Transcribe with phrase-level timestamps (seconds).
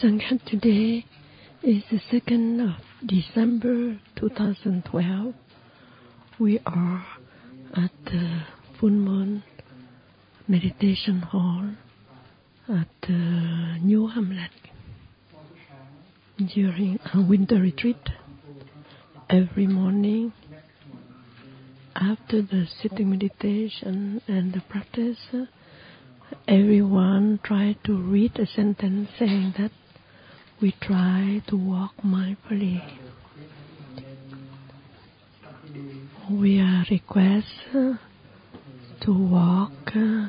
[0.00, 1.04] Dear Sangha today
[1.62, 5.34] is the 2nd of December 2012.
[6.38, 7.06] We are
[7.76, 8.42] at the
[8.78, 9.42] Full Moon
[10.48, 11.70] Meditation Hall
[12.68, 14.50] at the New Hamlet
[16.54, 18.08] during a winter retreat.
[19.28, 20.32] Every morning,
[21.94, 25.18] after the sitting meditation and the practice,
[26.48, 29.70] everyone try to read a sentence saying that
[30.64, 32.80] we try to walk mindfully.
[36.30, 37.96] We are requested uh,
[39.02, 40.28] to walk uh,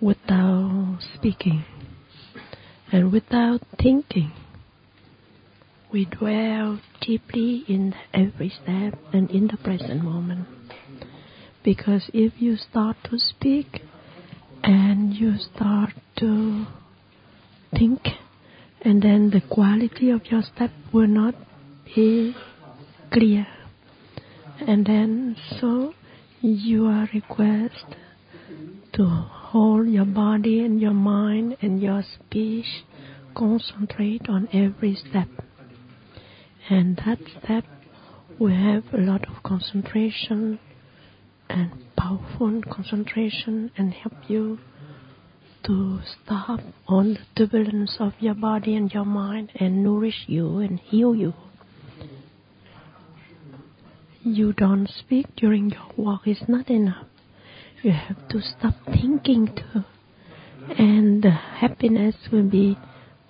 [0.00, 1.66] without speaking
[2.90, 4.32] and without thinking.
[5.92, 10.48] We dwell deeply in every step and in the present moment.
[11.62, 13.82] Because if you start to speak
[14.62, 16.64] and you start to
[17.76, 18.00] think,
[18.86, 21.34] and then the quality of your step will not
[21.92, 22.36] be
[23.12, 23.44] clear.
[24.60, 25.92] And then so
[26.40, 27.96] you are requested
[28.92, 32.84] to hold your body and your mind and your speech,
[33.34, 35.28] concentrate on every step.
[36.70, 37.64] And that step
[38.38, 40.60] will have a lot of concentration
[41.48, 44.60] and powerful concentration and help you
[45.66, 50.78] to stop all the turbulence of your body and your mind and nourish you and
[50.78, 51.34] heal you.
[54.22, 57.06] You don't speak during your walk is not enough.
[57.82, 59.84] You have to stop thinking too.
[60.78, 62.76] And the happiness will be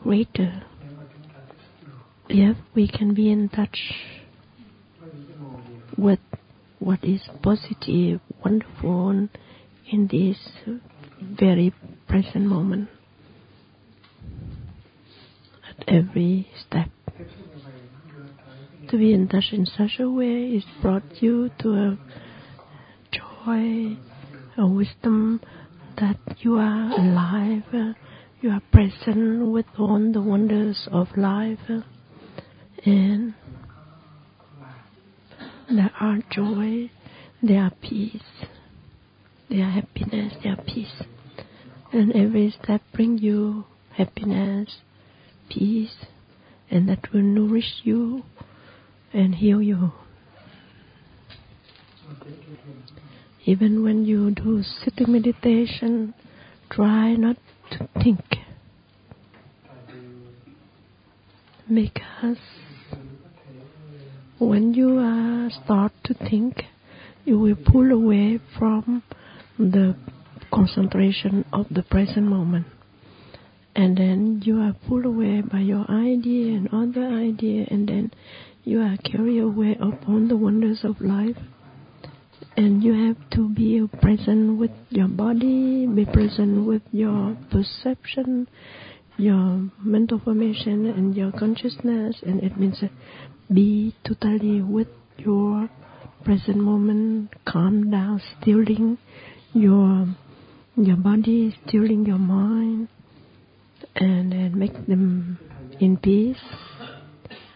[0.03, 0.63] greater
[2.29, 3.79] if we can be in touch
[5.97, 6.19] with
[6.79, 9.29] what is positive, wonderful
[9.91, 10.37] in this
[11.21, 11.73] very
[12.09, 12.89] present moment
[15.69, 16.89] at every step.
[18.91, 21.99] To be in touch in such a way is brought you to a
[23.11, 23.97] joy,
[24.57, 25.41] a wisdom
[25.99, 27.95] that you are alive,
[28.41, 31.59] you are present with all the wonders of life,
[32.85, 33.35] and
[35.69, 36.91] there are joy,
[37.43, 38.23] there are peace,
[39.51, 41.03] there are happiness, there are peace.
[41.97, 43.65] And every step bring you
[43.95, 44.81] happiness,
[45.49, 46.05] peace,
[46.71, 48.23] and that will nourish you
[49.15, 49.93] and heal you.
[53.47, 56.13] Even when you do sitting meditation,
[56.69, 57.39] try not
[57.71, 58.21] to think.
[61.67, 62.37] Because
[64.39, 66.65] when you uh, start to think,
[67.25, 69.03] you will pull away from
[69.59, 69.97] the
[70.57, 72.67] concentration of the present moment.
[73.75, 78.11] And then you are pulled away by your idea and other idea, and then
[78.65, 81.37] you are carried away upon the wonders of life.
[82.57, 88.49] And you have to be present with your body, be present with your perception,
[89.19, 92.17] your mental formation, and your consciousness.
[92.23, 92.83] And it means
[93.53, 94.89] be totally with
[95.19, 95.69] your
[96.25, 98.97] present moment, calm down, stilling
[99.53, 100.17] your
[100.77, 102.89] your body, stilling your mind,
[103.95, 105.39] and make them
[105.81, 106.37] in peace.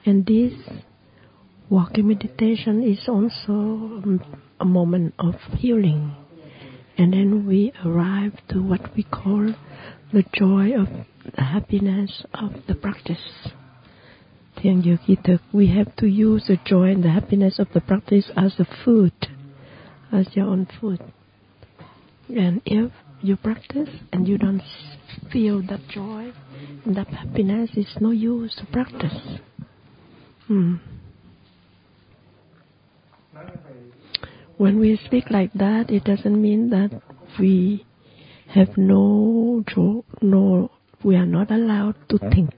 [0.06, 0.55] And this
[1.69, 4.20] walking meditation is also
[4.58, 6.17] a moment of healing.
[6.96, 9.55] And then we arrive to what we call
[10.12, 10.88] the joy of
[11.37, 13.19] the happiness of the practice.
[14.56, 18.58] Thiền thực, we have to use the joy and the happiness of the practice as
[18.58, 19.12] a food,
[20.12, 21.00] as your own food.
[22.28, 24.62] And if you practice and you don't
[25.32, 26.32] feel that joy
[26.84, 29.38] and that happiness, it's no use to practice.
[30.46, 30.76] Hmm.
[34.56, 37.00] When we speak like that, it doesn't mean that
[37.38, 37.87] we
[38.49, 40.70] have no joy, no,
[41.05, 42.52] we are not allowed to think.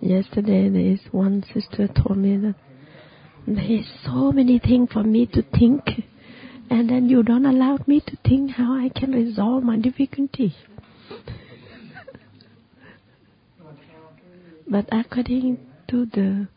[0.00, 2.56] Yesterday, there is one sister told me that
[3.46, 5.82] there is so many things for me to think,
[6.72, 10.56] and then you don't allow me to think how I can resolve my difficulty.
[14.66, 15.58] but according
[15.88, 16.48] to the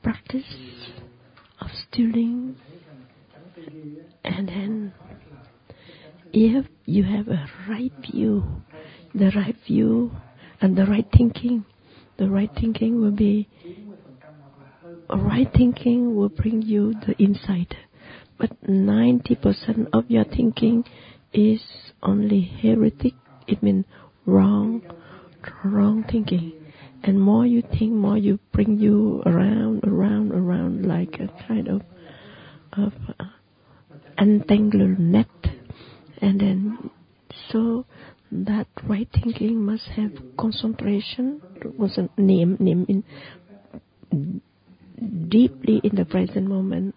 [0.00, 0.44] practice
[1.60, 2.54] of stilling,
[4.22, 4.92] and then
[6.32, 8.44] if you have a right view,
[9.12, 10.12] the right view
[10.60, 11.64] and the right thinking,
[12.16, 13.48] the right thinking will be
[15.10, 17.74] right thinking will bring you the insight
[18.38, 20.84] but 90% of your thinking
[21.32, 21.60] is
[22.02, 23.14] only heretic
[23.46, 23.84] it means
[24.26, 24.82] wrong
[25.64, 26.52] wrong thinking.
[27.02, 31.82] And more you think, more you bring you around, around, around like a kind of
[32.72, 33.24] of uh,
[34.16, 35.28] untangled net.
[36.20, 36.90] And then
[37.50, 37.84] so
[38.32, 41.42] that right thinking must have concentration.
[41.76, 44.40] Was a name, name in
[45.28, 46.94] deeply in the present moment,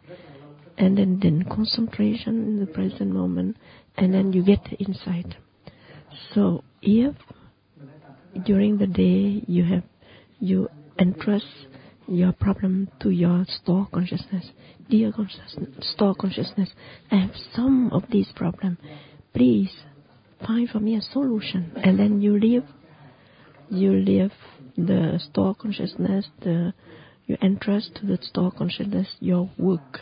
[0.77, 3.57] and then then concentration in the present moment,
[3.97, 5.35] and then you get the insight.
[6.33, 7.15] So if
[8.45, 9.83] during the day you have
[10.39, 10.69] you
[11.00, 11.45] entrust
[12.07, 14.45] your problem to your store consciousness,
[14.89, 16.69] dear consciousness, store consciousness,
[17.12, 18.77] I have some of these problems.
[19.33, 19.71] Please
[20.45, 22.63] find for me a solution, and then you leave,
[23.69, 24.31] you leave
[24.77, 26.73] the store consciousness, the
[27.25, 30.00] you entrust to the store consciousness your work,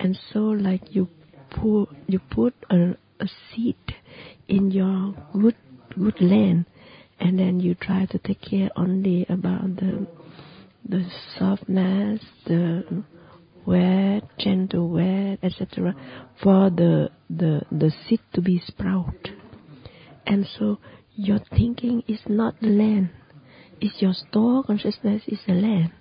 [0.00, 1.08] and so like you
[1.50, 3.76] put you put a, a seed
[4.48, 5.56] in your good
[5.96, 6.64] good land,
[7.20, 10.06] and then you try to take care only about the
[10.88, 11.04] the
[11.38, 13.04] softness, the
[13.66, 15.94] wet, gentle wet, etc.
[16.42, 19.28] for the the the seed to be sprout.
[20.26, 20.78] And so
[21.14, 23.10] your thinking is not the land.
[23.82, 25.92] It's your store consciousness is the land.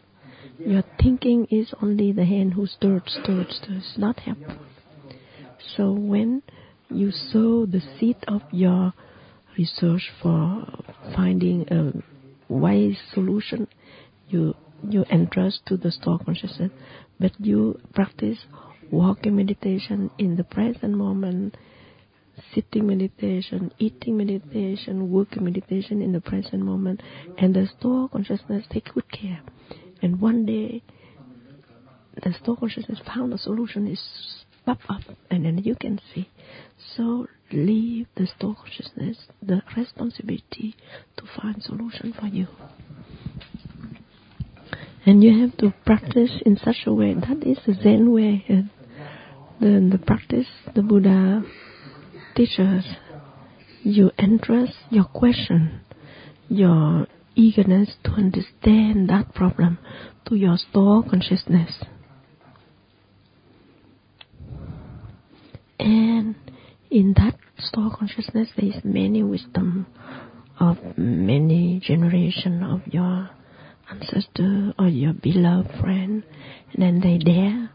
[0.59, 4.57] Your thinking is only the hand who stirred, stirs, not helpful.
[5.77, 6.43] So when
[6.89, 8.93] you sow the seed of your
[9.57, 10.65] research for
[11.15, 11.93] finding a
[12.51, 13.67] wise solution,
[14.27, 14.55] you
[14.87, 16.71] you entrust to the store consciousness,
[17.19, 18.39] but you practice
[18.91, 21.55] walking meditation in the present moment,
[22.53, 27.01] sitting meditation, eating meditation, working meditation in the present moment,
[27.37, 29.41] and the store consciousness take good care.
[30.01, 30.83] And one day,
[32.23, 33.99] the store consciousness found a solution is
[34.65, 36.29] pop up, and then you can see.
[36.95, 40.75] So leave the store consciousness the responsibility
[41.17, 42.47] to find solution for you.
[45.05, 48.45] And you have to practice in such a way that is the Zen way.
[49.59, 51.43] The, the practice the Buddha
[52.35, 52.85] teaches
[53.81, 55.81] you entrust your question,
[56.47, 57.07] your
[57.39, 59.79] eagerness to understand that problem
[60.27, 61.83] to your store consciousness.
[65.79, 66.35] And
[66.91, 69.87] in that store consciousness, there is many wisdom
[70.59, 73.29] of many generation of your
[73.89, 76.23] ancestor or your beloved friend,
[76.73, 77.69] and then they there.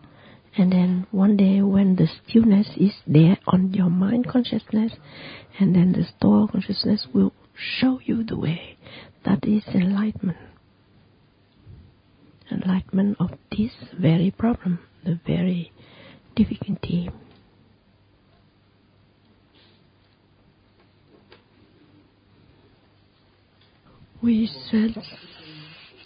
[0.57, 4.93] And then one day when the stillness is there on your mind consciousness,
[5.59, 8.77] and then the store consciousness will show you the way
[9.25, 10.39] that is enlightenment.
[12.51, 15.73] Enlightenment of this very problem, the very
[16.37, 17.11] difficulty.
[24.23, 24.97] We said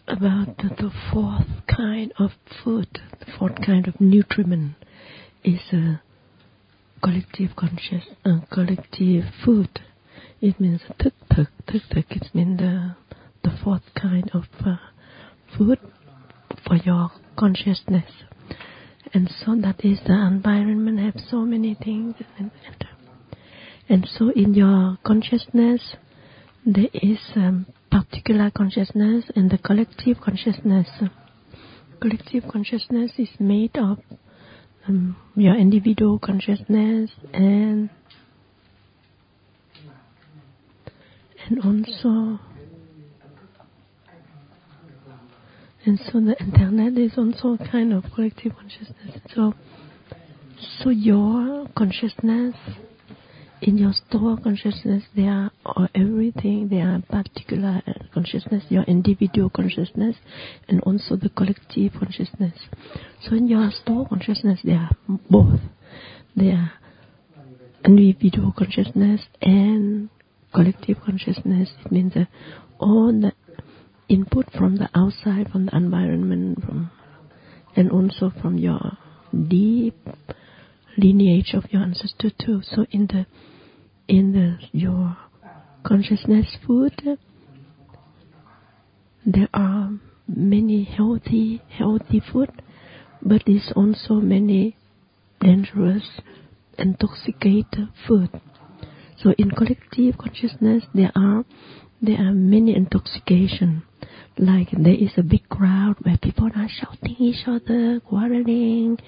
[0.08, 2.32] about the, fourth kind of
[2.64, 2.88] food,
[3.20, 4.74] the fourth kind of nutriment
[5.44, 6.00] is a
[7.02, 9.68] collective conscious, uh, collective food.
[10.40, 12.06] It means tuk tuk, tuk tuk.
[12.10, 12.94] It means the
[13.42, 14.76] the fourth kind of uh,
[15.56, 15.78] food
[16.66, 18.10] for your consciousness.
[19.14, 22.14] And so that is the environment have so many things.
[22.38, 22.50] And,
[23.88, 25.96] and, so in your consciousness,
[26.66, 30.88] there is um, particular consciousness and the collective consciousness.
[32.00, 33.98] Collective consciousness is made of
[34.86, 37.88] um, your individual consciousness and
[41.48, 42.40] and also
[45.86, 49.20] and so the internet is also a kind of collective consciousness.
[49.34, 49.54] So
[50.80, 52.54] so your consciousness
[53.62, 56.68] in your store consciousness, there are everything.
[56.68, 57.82] There are particular
[58.14, 60.16] consciousness, your individual consciousness,
[60.68, 62.54] and also the collective consciousness.
[63.22, 64.90] So in your store consciousness, there are
[65.30, 65.60] both.
[66.36, 66.72] There are
[67.84, 70.08] individual consciousness and
[70.54, 71.70] collective consciousness.
[71.84, 72.28] It means that
[72.78, 73.32] all the
[74.08, 76.90] input from the outside, from the environment, from
[77.76, 78.98] and also from your
[79.48, 79.96] deep
[80.96, 82.60] lineage of your ancestor too.
[82.62, 83.26] So in the
[84.08, 85.16] in the your
[85.84, 87.18] consciousness food,
[89.24, 89.92] there are
[90.26, 92.50] many healthy healthy food,
[93.22, 94.76] but there's also many
[95.40, 96.20] dangerous,
[96.78, 98.40] intoxicated food.
[99.22, 101.44] So in collective consciousness, there are
[102.00, 103.82] there are many intoxication.
[104.36, 108.98] Like there is a big crowd where people are shouting each other, quarreling,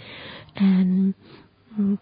[0.57, 1.15] and
[1.79, 1.99] mm,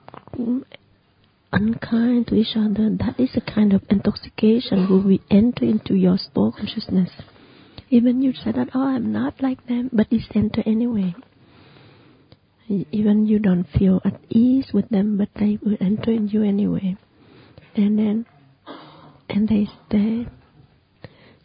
[1.52, 6.16] unkind to each other, that is a kind of intoxication who we enter into your
[6.16, 7.10] store consciousness.
[7.90, 11.14] Even you say that, oh, I'm not like them, but it's enter anyway.
[12.68, 16.96] Even you don't feel at ease with them, but they will enter in you anyway.
[17.78, 18.26] And then,
[19.30, 20.26] and they stay.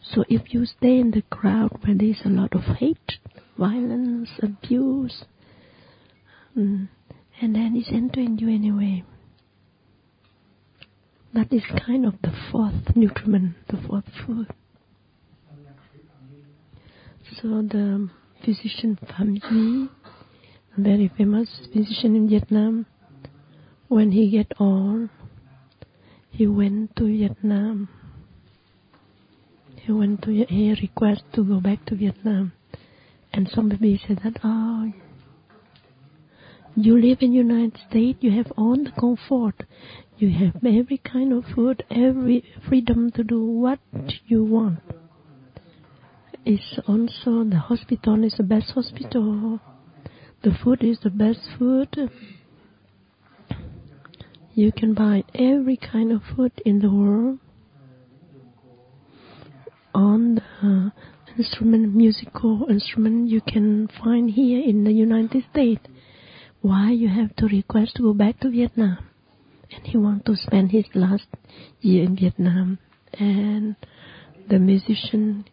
[0.02, 3.18] So if you stay in the crowd where there's a lot of hate,
[3.56, 5.26] violence, abuse,
[6.58, 6.88] mm,
[7.40, 9.04] and then it's entering you anyway.
[11.34, 14.48] That is kind of the fourth nutriment, the fourth food.
[17.40, 18.10] So the
[18.44, 19.88] physician Pham Nhi,
[20.76, 22.86] a very famous physician in Vietnam,
[23.86, 25.10] when he get old,
[26.36, 27.88] he went to Vietnam.
[29.76, 32.52] He went to he request to go back to Vietnam,
[33.32, 34.92] and somebody said that oh,
[36.74, 39.62] you live in United States, you have all the comfort,
[40.18, 43.78] you have every kind of food, every freedom to do what
[44.26, 44.80] you want.
[46.44, 49.60] It's also the hospital is the best hospital.
[50.42, 52.10] The food is the best food.
[54.54, 57.40] You can buy every kind of food in the world
[59.94, 60.92] on the
[61.36, 65.84] instrument, musical instrument you can find here in the United States.
[66.60, 68.98] Why you have to request to go back to Vietnam?
[69.74, 71.26] and he want to spend his last
[71.80, 72.78] year in Vietnam
[73.14, 73.76] and
[74.48, 75.44] the musician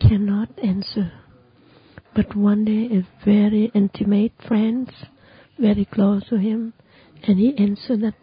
[0.00, 1.12] cannot answer.
[2.14, 4.90] But one day a very intimate friends,
[5.58, 6.74] very close to him,
[7.26, 8.14] and he answered that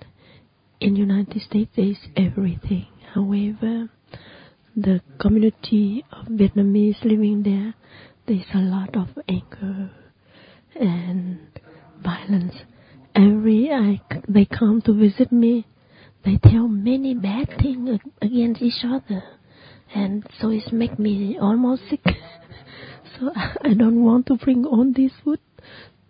[0.81, 2.87] in United States there is everything.
[3.13, 3.89] However,
[4.75, 7.73] the community of Vietnamese living there,
[8.27, 9.91] there's a lot of anger
[10.75, 11.39] and
[12.03, 12.55] violence
[13.15, 15.67] every I, they come to visit me,
[16.23, 19.23] they tell many bad things against each other,
[19.93, 22.03] and so it make me almost sick.
[23.19, 25.39] so I don't want to bring all this food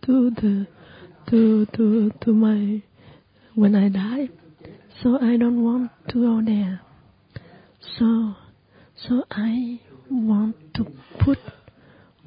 [0.06, 0.68] to the
[1.30, 2.84] to to to my
[3.56, 4.30] when I die.
[5.02, 6.82] So I don't want to go there.
[7.98, 8.36] So
[9.08, 9.80] so I
[10.12, 10.86] want to
[11.24, 11.40] put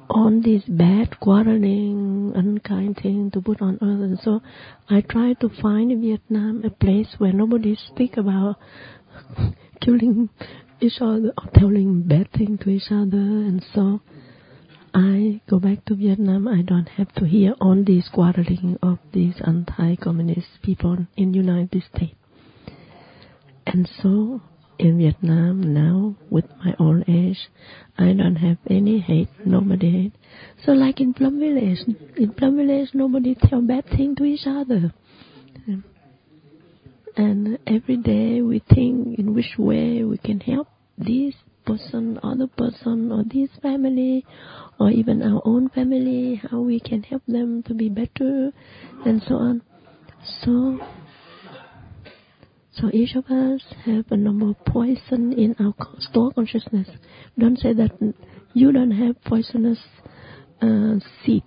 [0.09, 4.19] on this bad quarreling, unkind thing to put on others.
[4.23, 4.41] So
[4.89, 8.57] I try to find in Vietnam a place where nobody speak about
[9.81, 10.29] killing
[10.81, 13.17] each other or telling bad thing to each other.
[13.17, 14.01] And so
[14.93, 16.47] I go back to Vietnam.
[16.47, 22.15] I don't have to hear all this quarreling of these anti-communist people in United States.
[23.65, 24.41] And so
[24.77, 27.49] in Vietnam now with my old age.
[27.97, 30.13] I don't have any hate, nobody hate.
[30.65, 31.79] So like in Plum Village,
[32.17, 34.93] in Plum Village nobody tell bad thing to each other.
[37.17, 40.67] And every day we think in which way we can help
[40.97, 41.33] this
[41.65, 44.25] person, other person, or this family,
[44.79, 48.51] or even our own family, how we can help them to be better,
[49.05, 49.61] and so on.
[50.41, 50.79] So
[52.75, 56.87] so each of us have a number of poison in our store consciousness.
[57.37, 57.91] Don't say that
[58.53, 59.79] you don't have poisonous
[60.61, 61.43] uh, seed.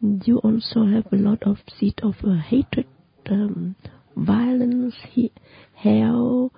[0.00, 2.86] You also have a lot of seed of uh, hatred,
[3.30, 3.76] um,
[4.16, 5.32] violence, he-
[5.74, 6.52] hell,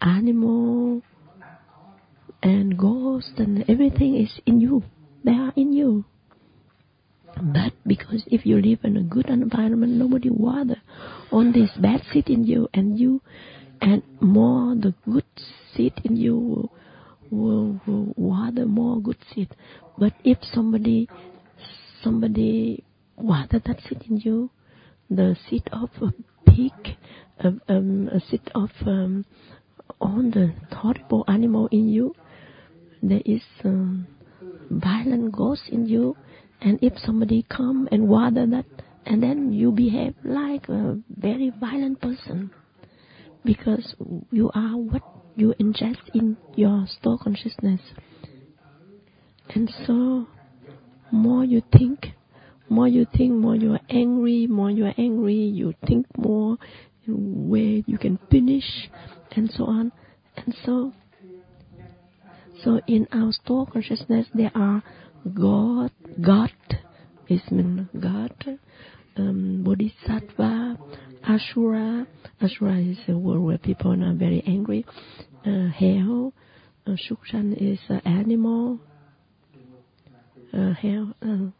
[0.00, 1.02] animal,
[2.42, 4.82] and ghost, and everything is in you.
[5.24, 6.04] They are in you.
[7.36, 10.76] But because if you live in a good environment, nobody water
[11.30, 13.22] on this bad seed in you, and you,
[13.80, 15.24] and more the good
[15.74, 16.70] seed in you will,
[17.30, 19.48] will, will water more good seed.
[19.98, 21.08] But if somebody,
[22.02, 22.84] somebody
[23.16, 24.50] water that seed in you,
[25.08, 26.12] the seed of a
[26.50, 26.96] pig,
[27.38, 29.24] a, um, a seed of um,
[30.00, 32.14] all the horrible animal in you,
[33.02, 34.06] there is um,
[34.70, 36.16] violent ghost in you
[36.60, 38.66] and if somebody come and water that,
[39.06, 42.50] and then you behave like a very violent person,
[43.44, 43.94] because
[44.30, 45.02] you are what
[45.36, 47.80] you ingest in your store consciousness.
[49.54, 50.26] And so,
[51.10, 52.08] more you think,
[52.68, 56.56] more you think, more you are angry, more you are angry, you think more
[57.06, 58.88] where you can finish,
[59.32, 59.92] and so on.
[60.36, 60.92] And so,
[62.62, 64.82] so in our store consciousness, there are
[65.24, 66.52] God, God
[67.28, 68.58] is mean God,
[69.16, 70.78] um, Bodhisattva,
[71.28, 72.06] Ashura.
[72.40, 74.86] Ashura is a word where people are very angry.
[75.46, 76.32] Uh, hell,
[76.86, 76.96] uh,
[77.58, 78.80] is an animal.
[80.52, 81.50] Uh, hell, uh,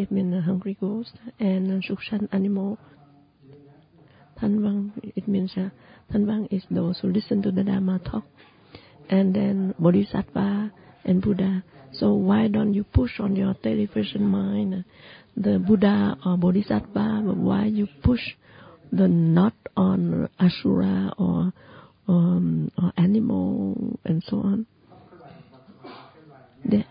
[0.00, 2.78] it means a hungry ghost, and uh, Shukshan animal.
[4.40, 5.70] Tanvang, it means uh,
[6.12, 8.24] Tanvang is those who listen to the Dharma talk.
[9.08, 10.72] And then Bodhisattva
[11.04, 11.64] and Buddha.
[11.98, 14.84] So why don't you push on your television mind
[15.36, 18.20] the Buddha or Bodhisattva, why you push
[18.92, 21.52] the not on Asura or
[22.08, 24.66] um, or animal and so on?
[26.64, 26.84] There,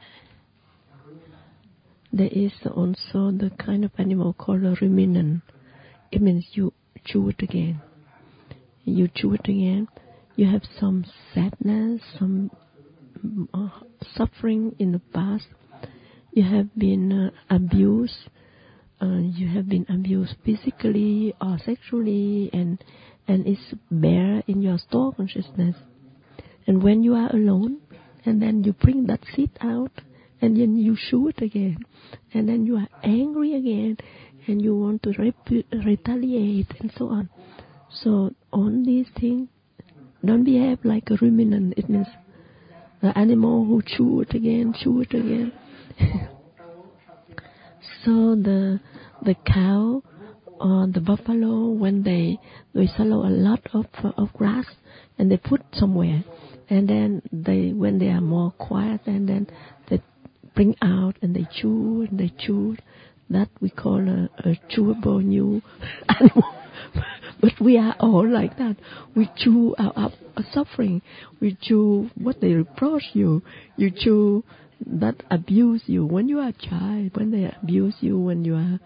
[2.14, 5.42] there is also the kind of animal called a ruminant.
[6.12, 6.72] It means you
[7.04, 7.82] chew it again.
[8.84, 9.88] You chew it again.
[10.36, 12.52] You have some sadness, some
[14.16, 15.46] suffering in the past.
[16.32, 18.30] You have been uh, abused.
[19.02, 22.84] Uh, you have been abused physically or sexually, and
[23.28, 25.76] and it's bare in your store consciousness.
[26.68, 27.82] And when you are alone,
[28.26, 29.92] and then you bring that seed out,
[30.42, 30.96] and then you
[31.28, 31.78] it again,
[32.34, 33.98] and then you are angry again,
[34.48, 35.34] and you want to
[35.86, 37.30] retaliate and so on.
[37.90, 39.50] So on these things,
[40.24, 41.76] don't behave like a ruminant.
[41.78, 42.08] It means
[43.06, 45.52] the animal who chew it again, chew it again.
[48.04, 48.80] so the
[49.24, 50.02] the cow
[50.60, 52.40] or the buffalo when they
[52.74, 53.86] they swallow a lot of
[54.18, 54.66] of grass
[55.18, 56.24] and they put somewhere
[56.70, 59.48] and then they when they are more quiet and then
[59.90, 60.02] they
[60.56, 62.76] bring out and they chew and they chew
[63.30, 65.62] that we call a, a chewable new
[66.10, 66.65] animal.
[67.42, 68.78] But we are all like that.
[69.16, 70.12] We chew our, our,
[70.52, 71.02] suffering.
[71.40, 73.42] We chew what they reproach you.
[73.78, 74.44] You chew
[74.86, 78.80] that abuse you when you are a child, when they abuse you, when you are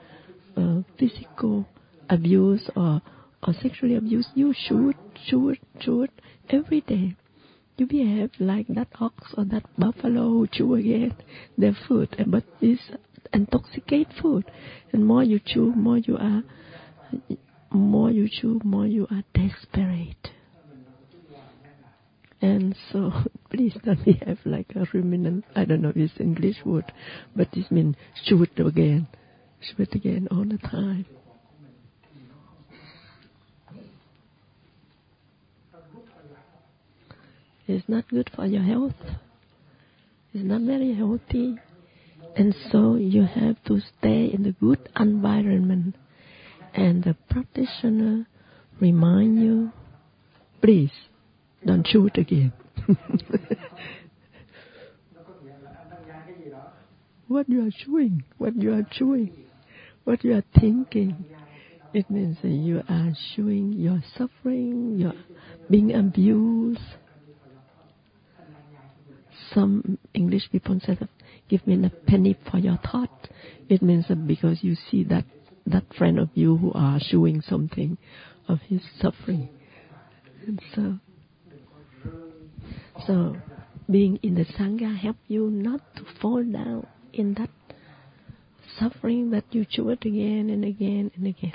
[0.58, 1.66] uh, physical
[2.10, 3.02] abuse or
[3.42, 6.08] or sexually abuse, you chew it, chew chew
[6.50, 7.16] every day.
[7.78, 11.16] You behave like that ox or that buffalo chew again
[11.58, 12.80] their food, but this
[13.34, 14.44] intoxicate food.
[14.92, 16.44] And more you chew, more you are,
[17.72, 20.30] more you chew, more you are desperate.
[22.42, 23.12] And so,
[23.50, 25.46] please don't behave like a ruminant.
[25.56, 26.92] I don't know if it's English word,
[27.36, 29.08] but this means chew it again,
[29.62, 31.06] chew it again all the time.
[37.68, 38.96] It's not good for your health.
[40.34, 41.56] It's not very healthy.
[42.36, 45.96] And so you have to stay in a good environment.
[46.74, 48.28] And the practitioner
[48.80, 49.72] remind you,
[50.62, 50.92] please
[51.66, 52.54] don't shoot again.
[57.28, 59.32] what you are chewing, what you are chewing,
[60.04, 61.26] what you are thinking.
[61.94, 65.14] It means that you are showing your suffering, your
[65.70, 66.80] being abused.
[69.54, 70.98] Some English people say
[71.50, 73.30] give me a penny for your thought.
[73.68, 75.26] It means that because you see that
[75.70, 77.98] that friend of you who are showing something
[78.48, 79.50] of his suffering.
[80.48, 81.00] And so,
[83.06, 83.36] so
[83.90, 87.50] being in the Sangha help you not to fall down in that
[88.80, 91.54] suffering that you chew it again and again and again.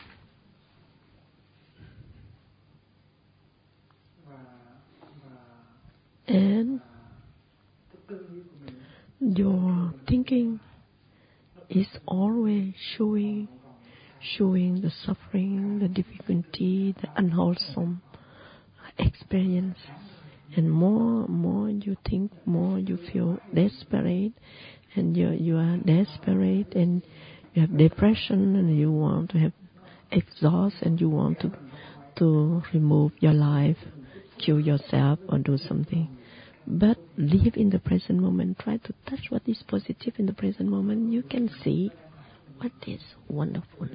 [6.26, 6.80] And
[9.20, 10.60] your thinking
[11.68, 13.48] is always showing
[14.36, 18.02] showing the suffering, the difficulty, the unwholesome
[18.98, 19.78] experience.
[20.56, 24.32] And more more you think, more you feel desperate,
[24.94, 27.02] and you you are desperate, and
[27.54, 29.52] you have depression, and you want to have
[30.12, 31.50] exhaust, and you want to
[32.16, 33.78] to remove your life,
[34.38, 36.08] kill yourself, or do something.
[36.66, 38.58] But live in the present moment.
[38.60, 41.12] Try to touch what is positive in the present moment.
[41.12, 41.90] You can see
[42.58, 43.88] what is wonderful.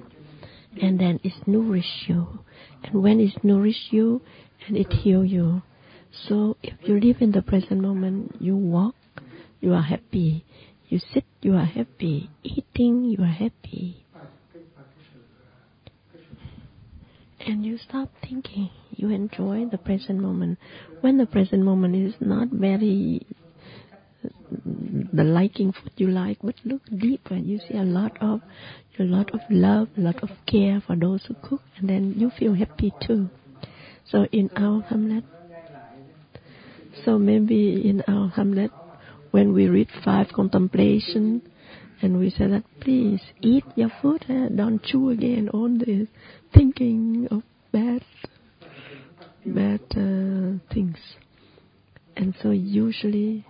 [0.81, 2.39] And then it nourish you.
[2.83, 4.21] And when it nourish you,
[4.67, 5.61] and it heal you.
[6.27, 8.95] So if you live in the present moment, you walk,
[9.59, 10.45] you are happy.
[10.87, 12.29] You sit, you are happy.
[12.43, 14.05] Eating, you are happy.
[17.39, 18.69] And you stop thinking.
[18.91, 20.59] You enjoy the present moment.
[21.01, 23.25] When the present moment is not very
[24.51, 27.35] the liking food you like, but look deeper.
[27.35, 28.41] You see a lot of
[28.99, 32.29] a lot of love, a lot of care for those who cook, and then you
[32.37, 33.29] feel happy too.
[34.05, 35.23] So in our Hamlet,
[37.05, 38.71] so maybe in our Hamlet,
[39.31, 41.41] when we read five contemplation,
[42.01, 44.49] and we say that please eat your food, eh?
[44.53, 46.07] don't chew again on the
[46.53, 48.03] thinking of bad,
[49.45, 50.97] bad uh, things.
[52.17, 53.45] And so usually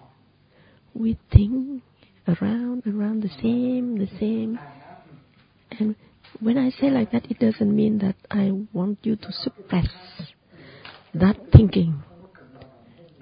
[1.00, 1.82] we think
[2.28, 4.60] around, around the same, the same,
[5.72, 5.96] and
[6.42, 9.88] when I say like that, it doesn't mean that I want you to suppress
[11.14, 12.04] that thinking.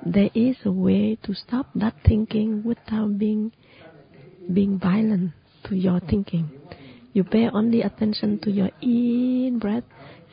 [0.06, 3.52] There is a way to stop that thinking without being
[4.54, 5.32] being violent
[5.66, 6.50] to your thinking.
[7.14, 9.84] You pay only attention to your in breath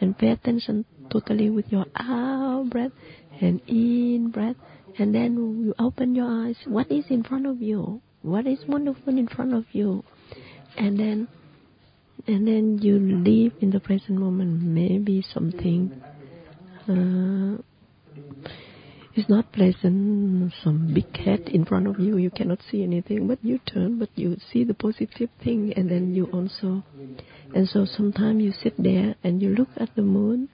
[0.00, 2.92] and pay attention totally with your out breath
[3.40, 4.56] and in breath.
[4.98, 6.56] And then you open your eyes.
[6.66, 8.00] What is in front of you?
[8.22, 10.04] What is wonderful in front of you?
[10.76, 11.28] And then,
[12.26, 14.62] and then you live in the present moment.
[14.62, 16.02] Maybe something
[16.88, 17.56] uh,
[19.14, 20.52] it's not pleasant.
[20.62, 24.10] Some big cat in front of you, you cannot see anything, but you turn, but
[24.16, 26.82] you see the positive thing, and then you also,
[27.54, 30.48] and so sometimes you sit there and you look at the moon.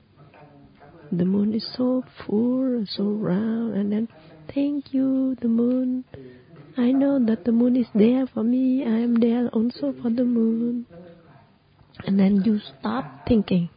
[1.11, 4.09] The moon is so full and so round, and then
[4.55, 6.05] thank you, the moon.
[6.77, 8.85] I know that the moon is there for me.
[8.85, 10.87] I am there also for the moon.
[12.07, 13.69] And then you stop thinking.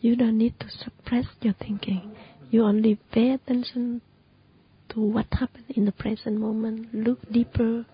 [0.00, 2.16] You don't need to suppress your thinking.
[2.50, 4.00] You only pay attention
[4.90, 6.94] to what happened in the present moment.
[6.94, 7.84] Look deeper.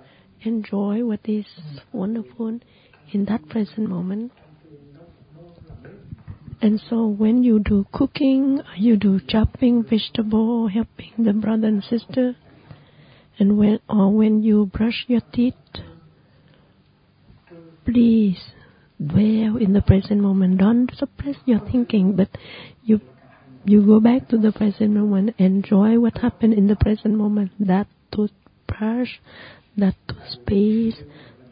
[0.43, 1.47] Enjoy what is
[1.93, 2.61] wonderful
[3.13, 4.33] in that present moment.
[6.61, 12.35] And so when you do cooking, you do chopping vegetable, helping the brother and sister,
[13.39, 15.55] and when or when you brush your teeth,
[17.85, 18.39] please
[19.05, 20.59] dwell in the present moment.
[20.59, 22.29] Don't suppress your thinking, but
[22.83, 23.01] you
[23.67, 27.51] you go back to the present moment, enjoy what happened in the present moment.
[27.59, 29.11] That toothbrush,
[29.77, 31.03] that toothpaste,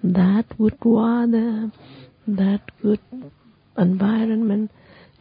[0.03, 1.73] that good water,
[2.27, 3.01] that good
[3.77, 4.71] environment.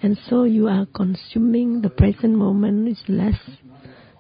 [0.04, 3.40] And so you are consuming the present moment is less,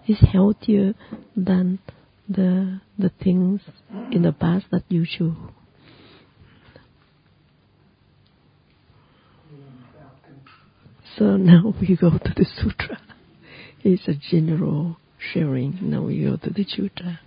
[0.08, 0.93] is healthier
[1.36, 1.80] than
[2.30, 3.60] the the things
[4.10, 5.36] in the past that you chew.
[11.17, 13.02] So now we go to the sutra.
[13.84, 15.80] It's a general sharing.
[15.82, 17.19] Now we go to the sutra.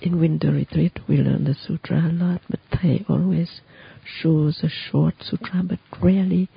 [0.00, 3.60] In winter retreat, we learn the sutra a lot, but Thay always
[4.04, 6.48] shows a short sutra, but rarely,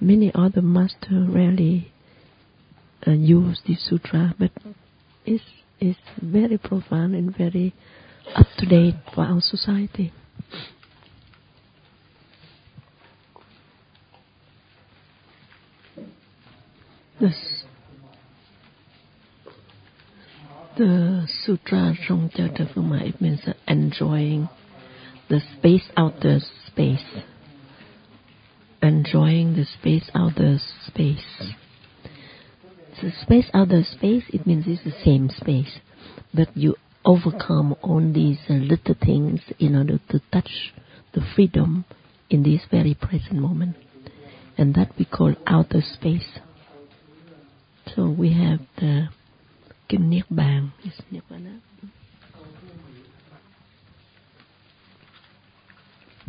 [0.00, 1.92] many other masters rarely
[3.06, 4.50] uh, use this sutra, but
[5.24, 5.42] it's,
[5.80, 7.74] it's very profound and very
[8.34, 10.12] up to date for our society.
[17.20, 17.55] This,
[20.76, 24.48] the sutra from Jatapuma, it means enjoying
[25.28, 27.04] the space outer space.
[28.82, 31.52] Enjoying the space outer space.
[33.02, 35.78] The space outer space, it means it's the same space,
[36.32, 40.72] but you overcome all these little things in order to touch
[41.14, 41.84] the freedom
[42.28, 43.76] in this very present moment.
[44.58, 46.38] And that we call outer space.
[47.94, 49.08] So we have the
[49.88, 50.72] Kim Niết Bàn.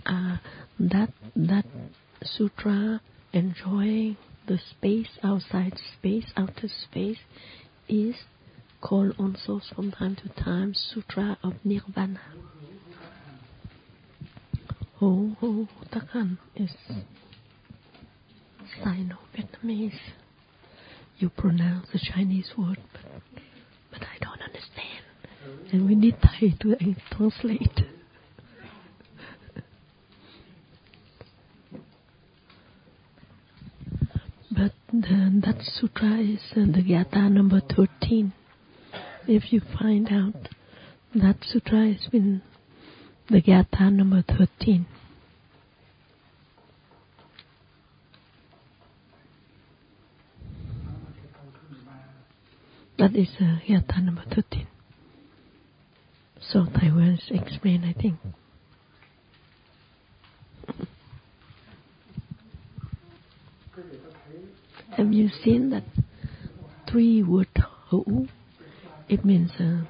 [0.05, 0.37] Uh,
[0.79, 1.65] that that
[2.23, 3.01] sutra
[3.33, 4.15] enjoying
[4.47, 7.17] the space outside space outer space
[7.89, 8.15] is
[8.79, 12.21] called also from time to time sutra of nirvana
[14.99, 16.71] ho ho takhan is
[18.81, 19.99] sino-vietnamese
[21.19, 23.41] you pronounce the Chinese word, but,
[23.97, 25.03] but I don't understand.
[25.71, 26.75] And we need Thay to
[27.11, 27.81] translate.
[34.49, 38.33] but the, that sutra is uh, the Gyata number 13.
[39.27, 40.49] If you find out,
[41.13, 42.41] that sutra has been
[43.29, 44.87] the Gyata number 13.
[52.97, 54.65] That is uh, Yata number 13.
[56.41, 58.15] So Taiwan's explain, I think.
[64.95, 65.83] Have you seen that
[66.89, 67.49] three word
[67.89, 68.27] Hu?
[69.07, 69.81] It means uh,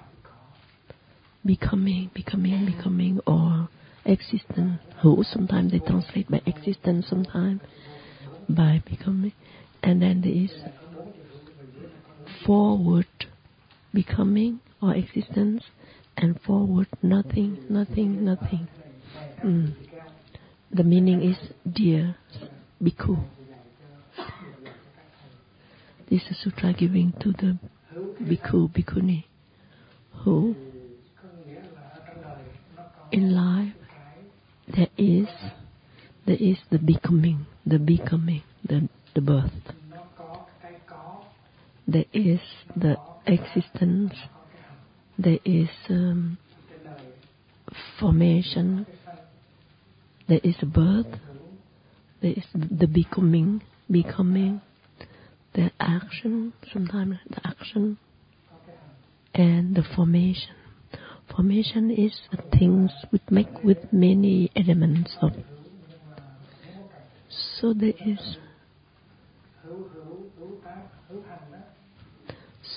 [1.45, 3.69] becoming, becoming, becoming, or
[4.05, 4.81] existence.
[5.01, 7.61] Hu, sometimes they translate by existence, sometimes
[8.49, 9.31] by becoming.
[9.81, 10.51] And then there is
[12.47, 13.07] forward
[13.93, 15.63] becoming or existence
[16.15, 18.67] and forward nothing, nothing, nothing.
[19.43, 19.73] Mm.
[20.71, 21.37] The meaning is
[21.71, 22.15] dear
[22.81, 23.21] bhikkhu.
[26.09, 27.59] This is sutra giving to the
[28.23, 29.25] bhikkhu, bhikkhuni
[30.23, 30.55] who
[33.11, 33.73] in life
[34.73, 35.27] there is
[36.25, 39.76] there is the becoming, the becoming, the, the birth.
[41.87, 42.39] There is
[42.75, 44.13] the existence.
[45.17, 46.37] There is um,
[47.99, 48.85] formation.
[50.27, 51.19] There is birth.
[52.21, 54.61] There is the becoming, becoming.
[55.53, 57.97] The action, sometimes the action,
[59.33, 60.55] and the formation.
[61.33, 62.13] Formation is
[62.59, 65.31] things we make with many elements of.
[67.59, 68.37] So there is
[69.67, 71.57] hữu hữu hữu tác hữu hành đó
[72.63, 72.76] so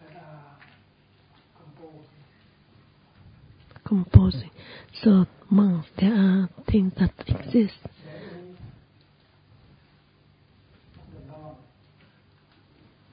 [0.00, 0.56] that are
[1.60, 2.08] composed.
[3.84, 4.50] composing.
[5.04, 7.78] So monks, there are things that exist.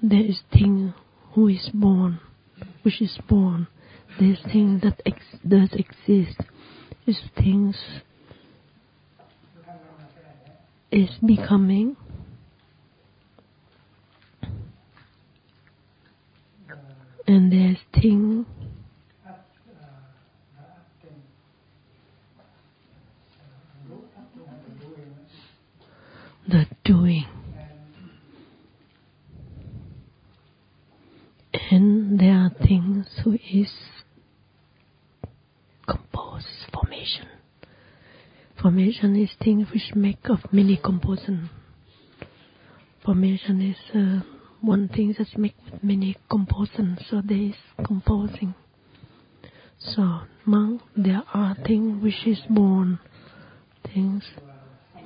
[0.07, 0.93] There There is the thing
[1.33, 2.19] who is born,
[2.83, 3.67] which is born.
[4.19, 6.41] There's thing that ex- does exist.
[7.07, 7.75] Is things
[10.91, 11.97] is becoming.
[17.27, 18.45] And there's thing
[19.25, 19.33] Ác,
[19.67, 19.87] ờ,
[20.55, 21.19] là ác tình.
[23.37, 23.45] Ờ,
[23.89, 25.23] lúc ác tình hay là doing đó.
[26.47, 27.25] the doing.
[31.75, 33.69] And there are things who is
[35.85, 37.27] compose formation.
[38.61, 41.49] Formation is things which make of many composition.
[43.03, 44.21] Formation is uh,
[44.61, 46.97] one thing that's make with many composition.
[47.09, 48.55] So there is composing.
[49.77, 52.99] So among there are things which is born,
[53.93, 54.23] things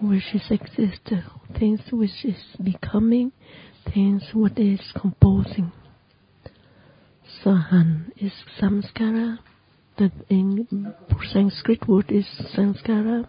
[0.04, 1.14] which is exist,
[1.58, 3.32] things which is becoming,
[3.92, 5.72] things what is composing.
[7.44, 9.40] Sahan is samskara.
[9.98, 10.94] The in
[11.32, 12.26] Sanskrit word is
[12.56, 13.28] samskara.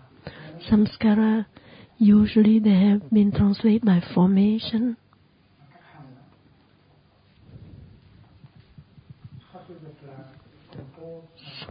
[0.68, 1.46] Samskara
[1.98, 4.96] usually they have been translated by formation.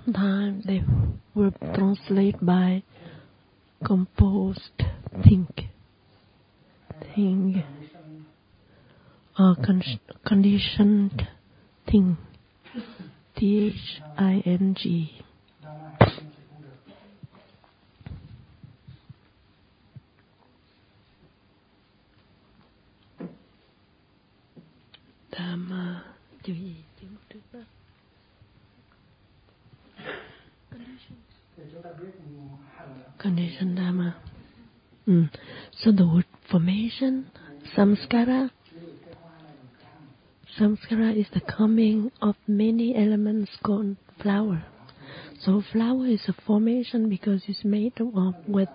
[0.06, 0.84] Sometimes they
[1.36, 2.84] were translated by
[3.86, 4.84] composed
[5.24, 5.50] think,
[7.16, 7.64] thing,
[9.38, 9.84] or uh, con-
[10.26, 11.28] conditioned
[11.90, 12.18] thing.
[13.36, 14.84] T H I N G.
[15.64, 16.78] đó là hành sinh thì cũng được.
[25.32, 26.04] Dhamma
[26.44, 26.54] chữ
[33.20, 34.14] condition dhamma
[35.06, 35.30] mm.
[35.72, 37.24] so the word formation
[37.76, 40.08] samskara ví dụ cái hoa này là cái hành.
[40.60, 44.66] Samskara is the coming of many elements called flower.
[45.42, 48.70] So flower is a formation because it's made of with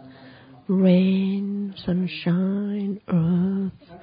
[0.67, 4.01] rain sunshine earth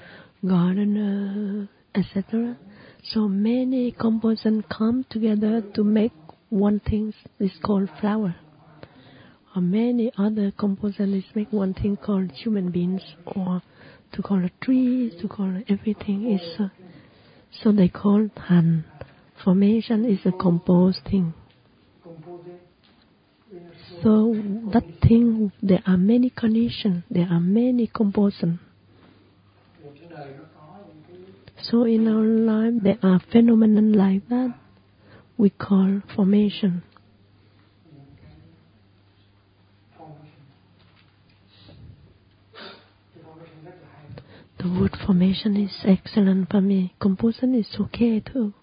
[0.47, 2.55] gardener etc
[3.03, 6.13] so many compositions come together to make
[6.49, 8.35] one thing is called flower.
[9.55, 13.63] Or many other compositions make one thing called human beings or
[14.13, 16.67] to call a tree, to call everything is uh,
[17.51, 18.85] so they call han.
[19.43, 21.33] Formation is a composed thing.
[24.03, 24.33] So
[24.73, 28.59] that thing there are many conditions, there are many compositions.
[31.63, 34.55] So in our life there are phenomena like that
[35.37, 36.81] we call formation.
[37.91, 38.31] những cái
[39.97, 40.45] formation.
[43.13, 44.05] Cái formation rất là hay.
[44.61, 46.93] The word formation is excellent for me.
[46.99, 48.53] Composition is okay too.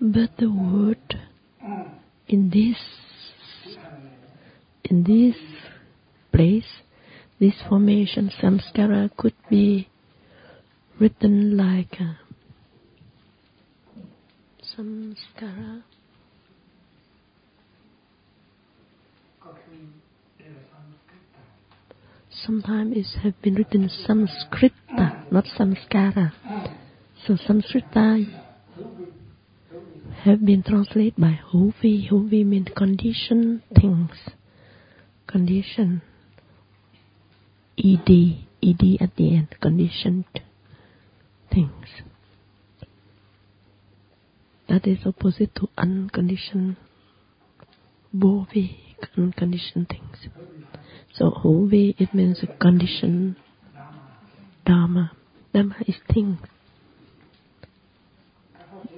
[0.00, 1.20] But the word
[2.28, 2.78] in this
[4.84, 5.36] in this
[6.32, 6.80] place,
[7.38, 9.90] this formation, samskara could be
[10.98, 12.21] written like uh,
[14.76, 15.82] samskara.
[22.30, 26.32] Sometimes it have been written Samskrita, not samskara.
[27.24, 28.26] So Samskrita
[30.24, 32.10] have been translated by Huvi.
[32.10, 34.10] Huvi means condition things.
[35.26, 36.02] Condition.
[37.78, 38.08] Ed.
[38.62, 40.24] ed at the end, conditioned
[41.52, 41.86] things.
[44.72, 46.76] That is opposite to unconditioned
[48.16, 48.78] bovi,
[49.18, 50.16] unconditioned things.
[51.12, 53.36] So hovi, it means a conditioned
[54.64, 55.10] dharma.
[55.52, 56.38] Dharma is things.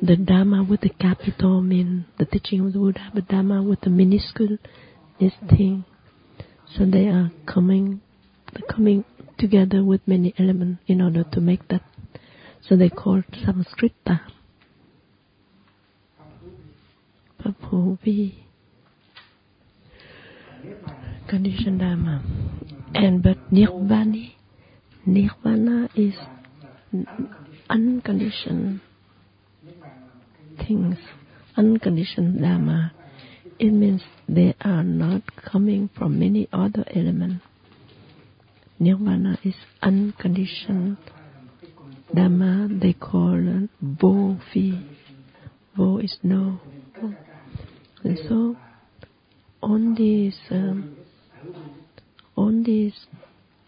[0.01, 3.91] The Dharma with the capital mean the teaching of the Buddha, but Dharma with the
[3.91, 4.59] minuscule
[5.19, 5.85] is thing.
[6.77, 8.01] So they are coming,
[8.71, 9.05] coming
[9.39, 11.83] together with many elements in order to make that.
[12.69, 14.21] So they call Samskrita.
[17.45, 18.35] Papuvi.
[21.29, 22.23] Conditioned Dharma.
[22.95, 24.29] And but Nirvana,
[25.05, 26.15] Nirvana is
[27.69, 28.81] unconditioned
[30.67, 30.97] things,
[31.57, 32.93] unconditioned Dharma.
[33.59, 37.45] It means they are not coming from many other elements.
[38.79, 40.97] Nirvana is unconditioned
[42.15, 42.69] Dharma.
[42.71, 44.83] They call it Vo Fi.
[45.77, 46.61] Vo is no.
[48.05, 48.57] And so
[49.63, 50.97] on these, um,
[52.37, 52.95] on these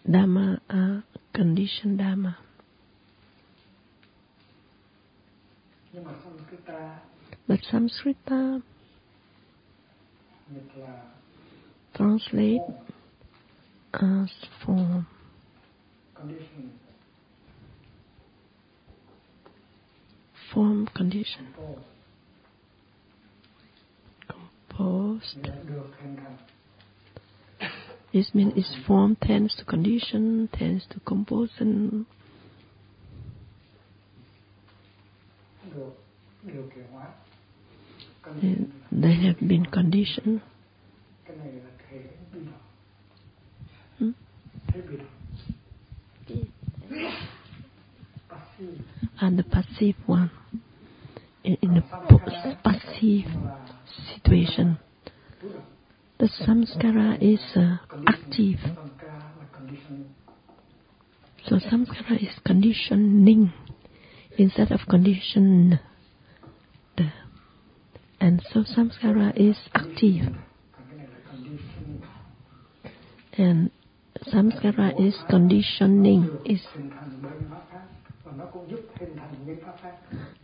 [0.07, 2.37] Dhamma are conditioned Dhamma.
[7.49, 8.62] But Samskrita
[11.96, 12.61] translate
[13.94, 14.31] as
[14.64, 15.07] form.
[20.53, 21.46] Form condition.
[24.76, 25.48] Composed.
[28.12, 32.06] This means its form tends to condition, tends to composition.
[38.42, 40.42] And they have been conditioned.
[43.98, 44.10] Hmm?
[49.20, 50.30] And the passive one,
[51.44, 51.82] in, in a
[52.62, 53.26] passive
[54.26, 54.78] situation,
[56.18, 58.58] the samskara is uh, active.
[61.48, 63.52] So samskara is conditioning
[64.38, 65.78] instead of condition.
[68.20, 70.34] And so samskara is active.
[73.34, 73.70] And
[74.32, 76.38] samskara is conditioning.
[76.44, 76.62] Is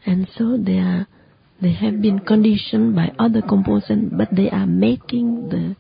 [0.07, 1.07] and so there are
[1.63, 5.77] they have been conditioned by other components, but they are making the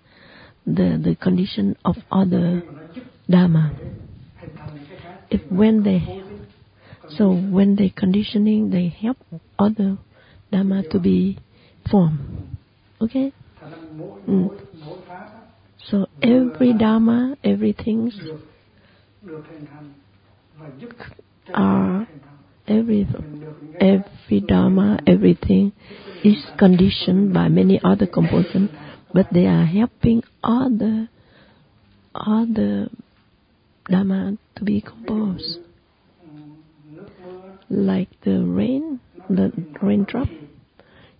[0.64, 2.62] the the condition of other
[3.28, 3.72] dharma.
[5.30, 6.22] If when they
[7.16, 9.18] so when they conditioning, they help
[9.58, 9.98] other
[10.52, 11.38] dharma to be
[11.90, 12.56] formed.
[13.00, 13.32] Okay.
[14.28, 14.50] Mm.
[15.90, 18.12] So every dharma, everything
[21.52, 22.06] are
[22.68, 23.06] every
[23.80, 25.72] every dharma, everything
[26.24, 28.74] is conditioned by many other components,
[29.12, 31.08] but they are helping other
[32.14, 32.88] other
[33.88, 35.58] dharma to be composed.
[37.70, 39.50] Like the rain, the
[39.80, 40.28] raindrop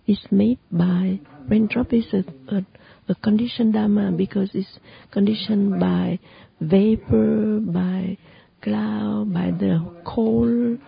[0.05, 2.23] is made by raindrop is a,
[2.53, 2.65] a,
[3.09, 4.79] a conditioned dharma because it's
[5.11, 6.19] conditioned by
[6.61, 8.17] vapor, by
[8.61, 10.79] cloud, by the cold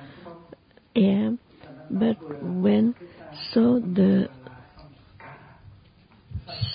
[0.96, 1.38] air.
[1.90, 2.96] But when
[3.54, 4.30] so the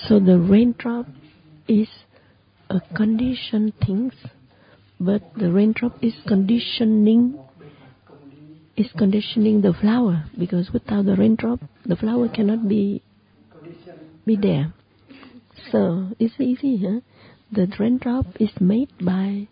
[0.07, 1.07] so the raindrop
[1.67, 1.87] is
[2.69, 4.13] a conditioned things,
[4.99, 7.39] but the raindrop is conditioning
[8.77, 13.01] is conditioning the flower because without the raindrop the flower cannot be
[14.25, 14.73] be there.
[15.71, 16.99] So it's easy, huh?
[17.51, 19.47] The raindrop is made by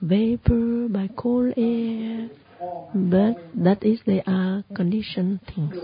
[0.00, 2.28] vapor, by cold air,
[2.94, 5.76] but that is they are conditioned things.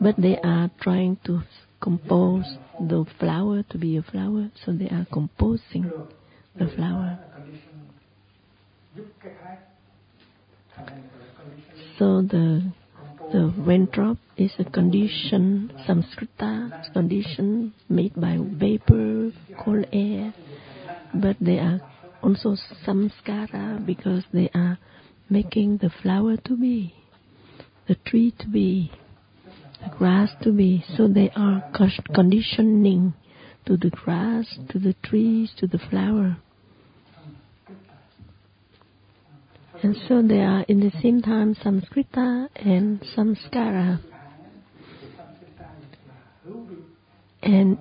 [0.00, 1.42] But they are trying to
[1.80, 2.44] compose
[2.78, 5.90] the flower to be a flower, so they are composing
[6.58, 7.18] the flower.
[11.98, 12.72] So the
[13.32, 19.30] the raindrop is a condition, samskrita condition made by vapor,
[19.64, 20.34] cold air,
[21.14, 21.80] but they are
[22.22, 24.78] also samskara because they are
[25.30, 26.94] making the flower to be,
[27.88, 28.92] the tree to be,
[29.82, 30.84] the grass to be.
[30.96, 31.70] So they are
[32.14, 33.14] conditioning
[33.66, 36.36] to the grass, to the trees, to the flower.
[39.82, 44.00] And so they are in the same time Samskrita and Samskara.
[47.42, 47.78] And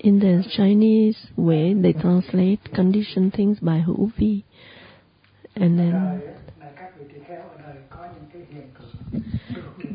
[0.00, 4.44] in the Chinese way, they translate condition things by hữu vi.
[5.56, 6.22] And then,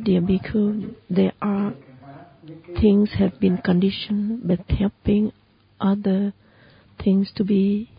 [0.03, 1.73] dear Bhikkhu, there are
[2.81, 5.31] things have been conditioned, but helping
[5.79, 6.33] other
[7.01, 7.89] things to be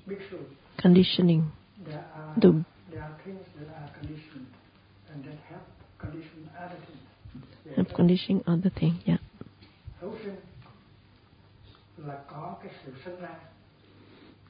[0.78, 1.52] conditioning.
[2.36, 4.46] The, there are things that are conditioned
[5.12, 5.62] and that help
[5.98, 6.48] condition
[7.74, 9.18] help conditioning other things, yeah.
[10.00, 11.22] hữu sinh là có cái
[11.66, 11.93] sự sinh ra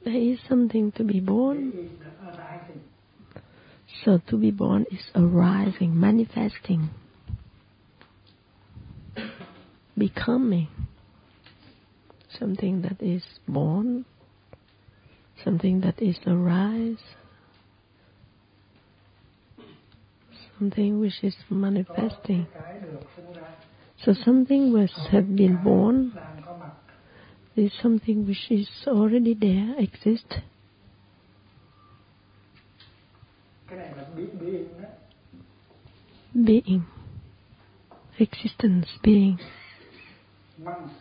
[0.03, 1.71] There is something to be born.
[1.73, 2.81] is the arising
[4.03, 6.89] So to be born is arising, manifesting,
[9.97, 10.67] becoming
[12.37, 14.05] something that is born,
[15.43, 16.97] something that is arise,
[20.59, 22.45] something which is manifesting.
[22.53, 23.49] cái được sinh ra
[23.97, 26.34] So something which has been born đang có mặt
[27.55, 30.29] is something which is already there, exist.
[33.67, 34.51] cái này là bí bí
[34.81, 34.87] đó
[36.33, 36.81] Being,
[38.17, 39.37] existence, being.
[40.57, 40.93] months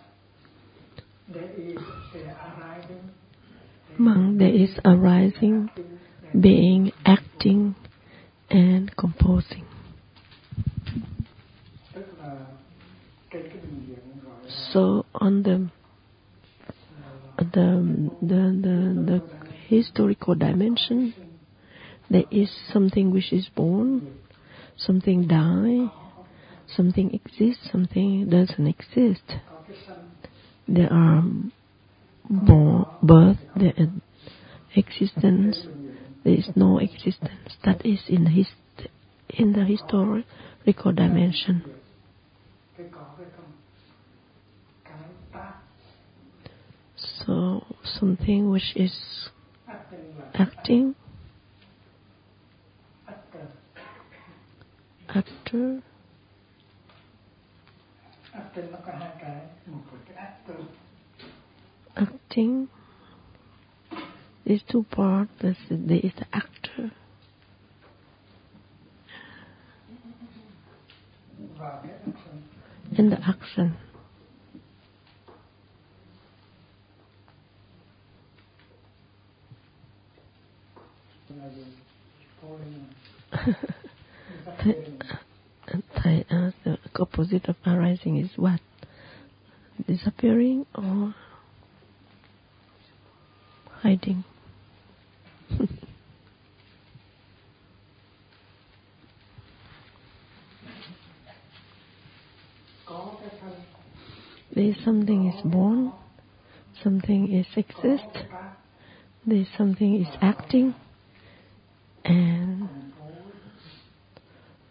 [1.28, 1.78] there is
[2.24, 3.10] arising
[4.38, 5.70] there is arising,
[6.40, 7.74] being, acting,
[8.50, 9.64] and composing.
[14.72, 15.70] So on the
[17.54, 18.76] the the the,
[19.10, 19.22] the
[19.68, 21.14] historical dimension,
[22.10, 24.18] there is something which is born,
[24.76, 25.90] something die,
[26.76, 29.22] something exists, something doesn't exist.
[30.66, 31.22] There are
[32.28, 33.88] born, birth, there is
[34.74, 35.66] existence,
[36.24, 37.56] there is no existence.
[37.64, 38.48] That is in his,
[39.28, 41.62] in the historical dimension.
[42.76, 43.52] cái có cái không
[44.84, 44.98] cái
[45.32, 45.52] tác
[47.26, 49.28] So something which is
[50.34, 50.94] acting
[55.08, 55.80] actor
[61.96, 62.68] acting.
[64.44, 65.30] These two parts.
[65.40, 65.56] There
[66.02, 66.90] is the actor
[72.96, 73.34] and the action.
[73.36, 73.72] là gì falling And Thai,
[81.06, 81.13] uh,
[86.30, 88.60] Uh, the opposite of arising is what?
[89.86, 91.14] Disappearing or
[93.82, 94.24] hiding?
[102.84, 103.52] có cái thân
[104.54, 105.92] there is something is born,
[106.82, 108.26] something is exist,
[109.26, 110.74] there is something is acting,
[112.04, 112.68] and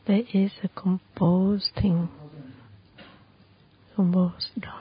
[0.06, 2.10] there is a composed thing,
[3.96, 4.80] composed dharma.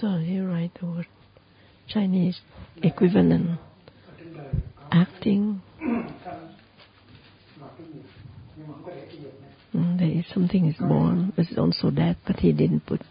[0.00, 1.06] So here write the word
[1.86, 2.38] Chinese
[2.82, 3.46] equivalent
[4.06, 5.58] ở trên đời có acting.
[6.24, 6.48] sanh
[7.60, 8.02] và cái nghiệp
[8.56, 11.46] nhưng mà không có để cái nghiệp này Mm, There is something is born, but
[11.46, 11.56] it's
[12.44, 13.09] also that, but he didn't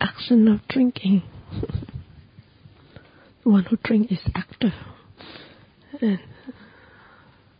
[0.00, 1.22] action of drinking.
[3.44, 4.72] the one who drink is active
[6.00, 6.18] and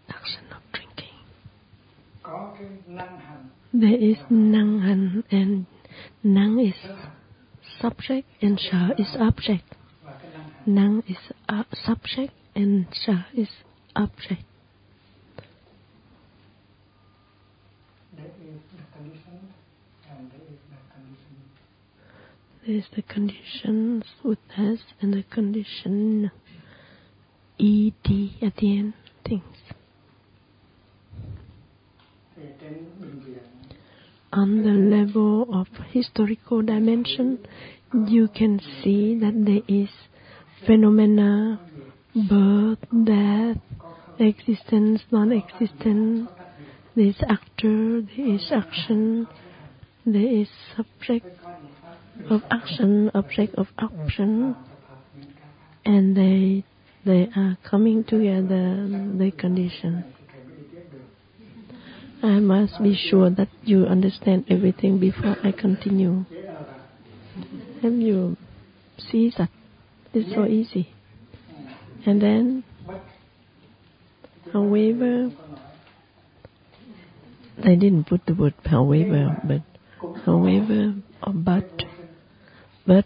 [0.08, 1.14] action of drinking.
[3.72, 5.66] There is năng hành and
[6.24, 6.74] năng is
[7.80, 9.74] subject and sha is object.
[10.66, 11.16] Năng is
[11.84, 13.48] subject and sha is
[13.96, 14.42] object.
[18.18, 19.38] there is the condition
[20.10, 21.38] and there is the condition
[22.68, 26.30] There is the conditions with us and the condition
[27.58, 27.92] ed
[28.42, 28.92] at the end
[29.26, 29.56] things.
[34.34, 37.38] On the level of historical dimension,
[38.06, 39.88] you can see that there is
[40.66, 41.58] phenomena,
[42.28, 43.56] birth, death,
[44.20, 46.28] existence, non-existence.
[46.94, 49.26] There is actor, there is action,
[50.04, 51.24] there is subject
[52.30, 54.56] of action, object of action,
[55.84, 56.64] and they
[57.04, 58.86] they are coming together.
[59.18, 60.04] The condition.
[62.22, 66.24] I must be sure that you understand everything before I continue.
[67.82, 68.36] Have you
[68.98, 69.50] see that?
[70.12, 70.88] It's so easy.
[72.04, 72.64] And then,
[74.52, 75.30] however,
[77.62, 79.62] they didn't put the word however, but
[80.24, 81.70] however, or but,
[82.88, 83.04] but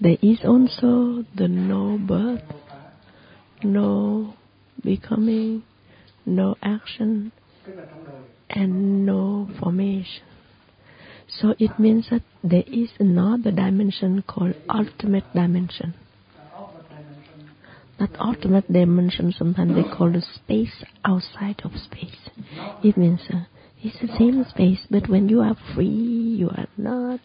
[0.00, 2.42] there is also the no birth,
[3.62, 4.34] no
[4.82, 5.62] becoming,
[6.26, 7.30] no action,
[8.50, 10.24] and no formation.
[11.28, 15.94] So it means that there is another dimension called ultimate dimension.
[18.00, 22.28] That ultimate dimension, sometimes they call the space outside of space.
[22.82, 23.44] It means uh,
[23.82, 27.20] it's the same space, but when you are free, you are not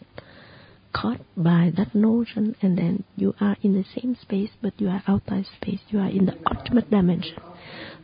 [0.96, 5.02] caught by that notion, and then you are in the same space, but you are
[5.06, 5.80] outside space.
[5.88, 7.36] You are in the ultimate dimension.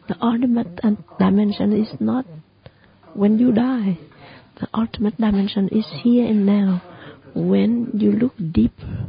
[0.09, 0.79] The ultimate
[1.19, 2.27] dimension is not
[3.15, 3.99] when you die.
[4.61, 6.83] The ultimate dimension is here and now.
[7.35, 9.07] When you look deeper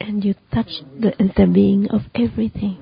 [0.00, 2.78] and you touch the interbeing of everything.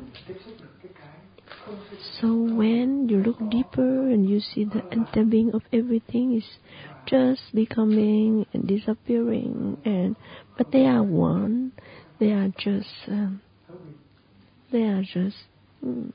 [2.20, 6.44] So when you look deeper and you see the interbeing of everything is
[7.06, 10.16] just becoming and disappearing, and
[10.56, 11.72] but they are one.
[12.18, 13.42] They are just um,
[14.72, 15.36] they are just
[15.84, 16.12] mm,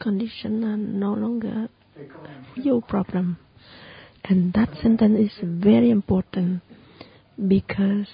[0.00, 1.68] condition and no longer
[2.56, 3.38] your problem.
[4.24, 6.62] And that sentence is very important
[7.48, 8.08] because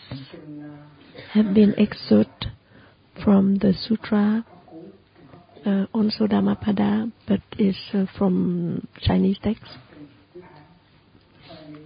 [1.32, 2.46] have been excerpt
[3.24, 4.44] from the sutra,
[5.64, 9.64] uh, also Dhammapada, but is uh, from Chinese text.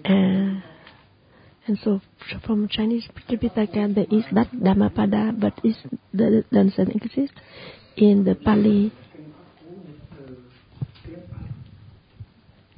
[0.05, 2.01] And so
[2.45, 5.77] from Chinese Tripitaka there is that Dhammapada, but is
[6.13, 7.33] the doesn't exist
[7.97, 8.93] in the Pali.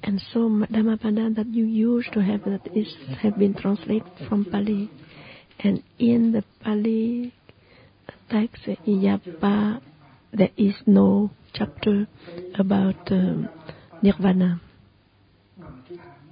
[0.03, 2.93] And so Dhammapada that you used to have that is
[3.23, 4.91] have been translated from Pali,
[5.61, 7.33] and in the Pali
[8.31, 9.81] text Iyapa
[10.33, 12.07] there is no chapter
[12.59, 13.49] about um,
[14.03, 14.61] nirvana.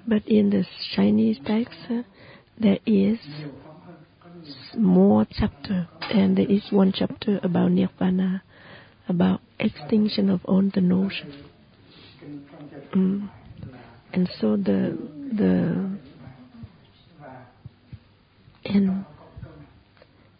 [0.07, 2.03] But in the Chinese text, uh,
[2.59, 3.19] there is
[4.77, 8.43] more chapter, and there is one chapter about nirvana,
[9.09, 11.45] about extinction of all the notion.
[12.95, 13.31] Mm.
[14.13, 14.99] And so the
[15.33, 15.99] the
[18.65, 19.05] and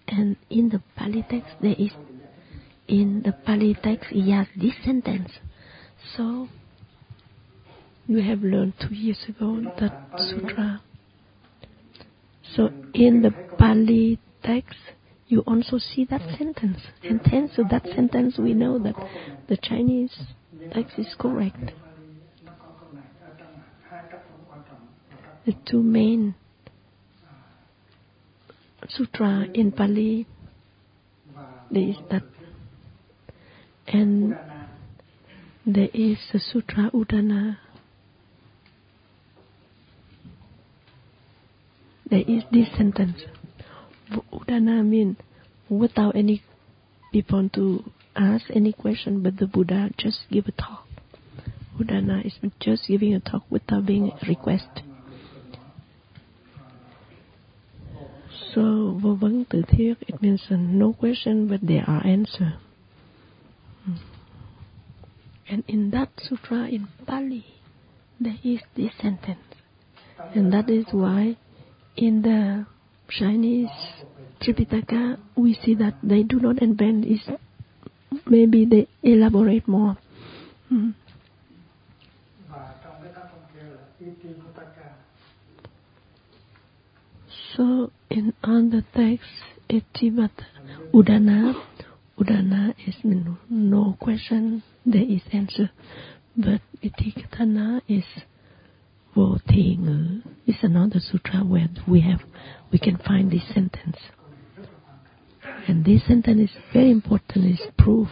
[0.09, 1.91] and in the Pali text there is
[2.89, 5.31] in the Pali text he has this sentence.
[6.17, 6.49] So
[8.11, 10.83] you have learned two years ago that sutra.
[12.57, 14.81] So in the Pali text
[15.29, 16.79] you also see that sentence.
[17.05, 18.97] And thanks to that sentence we know that
[19.49, 20.13] the Chinese
[20.73, 21.71] text is correct.
[25.47, 26.35] The two main
[28.89, 30.27] sutra in Pali
[31.71, 32.25] there is that
[33.87, 34.37] and
[35.65, 37.59] there is the sutra Udana
[42.11, 43.23] there is this sentence
[44.33, 45.17] Udana means
[45.69, 46.43] without any
[47.13, 47.85] people to
[48.17, 50.87] ask any question but the Buddha just give a talk
[51.79, 54.83] Udana is just giving a talk without being a request
[58.55, 58.99] So
[59.49, 62.55] tự thiết, it means no question but there are answer.
[65.49, 67.45] And in that sutra in Pali,
[68.19, 69.39] there is this sentence.
[70.35, 71.37] And that is why
[71.97, 72.67] in the
[73.09, 73.69] Chinese
[74.41, 77.21] Tripitaka, we see that they do not invent is
[78.27, 79.97] maybe they elaborate more.
[80.73, 80.95] Mm.
[84.03, 84.95] Itivuttaka
[87.55, 91.55] So in other texts, Itivuttaka, Udana,
[92.19, 95.71] Udana is no question, there is answer.
[96.37, 98.05] But Itivuttaka is
[99.47, 100.21] thị ngữ.
[100.47, 102.21] It's another sutra where we have,
[102.73, 103.99] we can find this sentence.
[105.69, 108.09] And this sentence is very important, is proof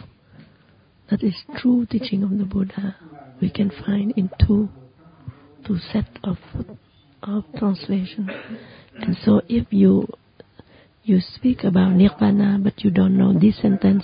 [1.09, 2.95] that is true teaching of the Buddha.
[3.41, 4.69] We can find in two,
[5.65, 6.37] two set of,
[7.23, 8.29] of translation.
[8.95, 10.07] And so if you
[11.03, 14.03] you speak about nirvana but you don't know this sentence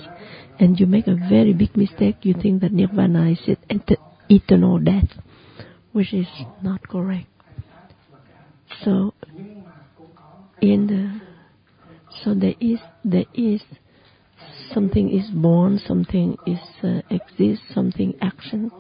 [0.59, 3.39] and you make a very big mistake, you think that nirvana is
[3.69, 5.09] et- eternal death,
[5.95, 6.27] which is
[6.61, 7.25] not correct.
[8.83, 9.13] So
[10.61, 11.21] in the
[12.21, 13.61] so there is there is
[14.73, 18.73] something is born, something is uh, exists, something action,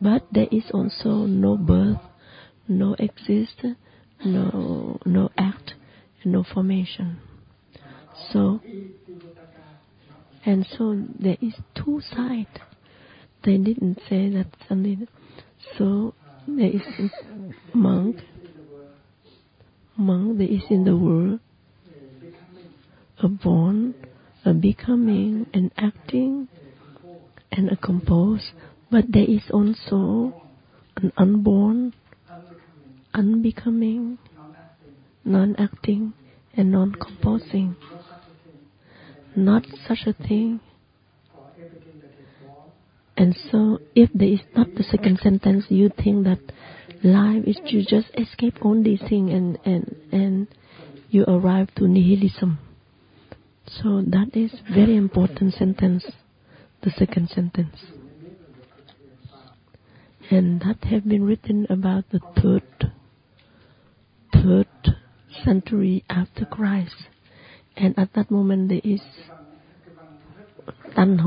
[0.00, 2.00] but there is also no birth,
[2.68, 3.66] no exist,
[4.24, 5.74] no no act,
[6.24, 7.18] no formation.
[8.32, 8.62] So
[10.46, 12.48] and so there is two sides.
[13.44, 15.06] They didn't say that something.
[15.76, 16.14] So
[16.46, 16.82] there is
[17.74, 18.16] monk,
[19.96, 20.38] monk.
[20.38, 21.40] There is in the world
[23.22, 23.94] a born,
[24.44, 26.48] a becoming, an acting,
[27.52, 28.50] and a compose.
[28.90, 30.34] But there is also
[30.96, 31.94] an unborn,
[33.14, 34.18] unbecoming,
[35.24, 36.12] non-acting,
[36.54, 37.76] and non-composing.
[39.36, 40.60] Not such a thing.
[43.16, 46.40] And so, if there is not the second sentence, you think that
[47.04, 50.48] life is you just escape all these things and, and, and
[51.10, 52.58] you arrive to nihilism.
[53.66, 56.04] So that is very important sentence,
[56.82, 57.76] the second sentence.
[60.30, 62.92] And that have been written about the third,
[64.32, 64.68] third
[65.44, 66.96] century after Christ.
[67.76, 69.00] And at that moment there is
[70.94, 71.18] Tan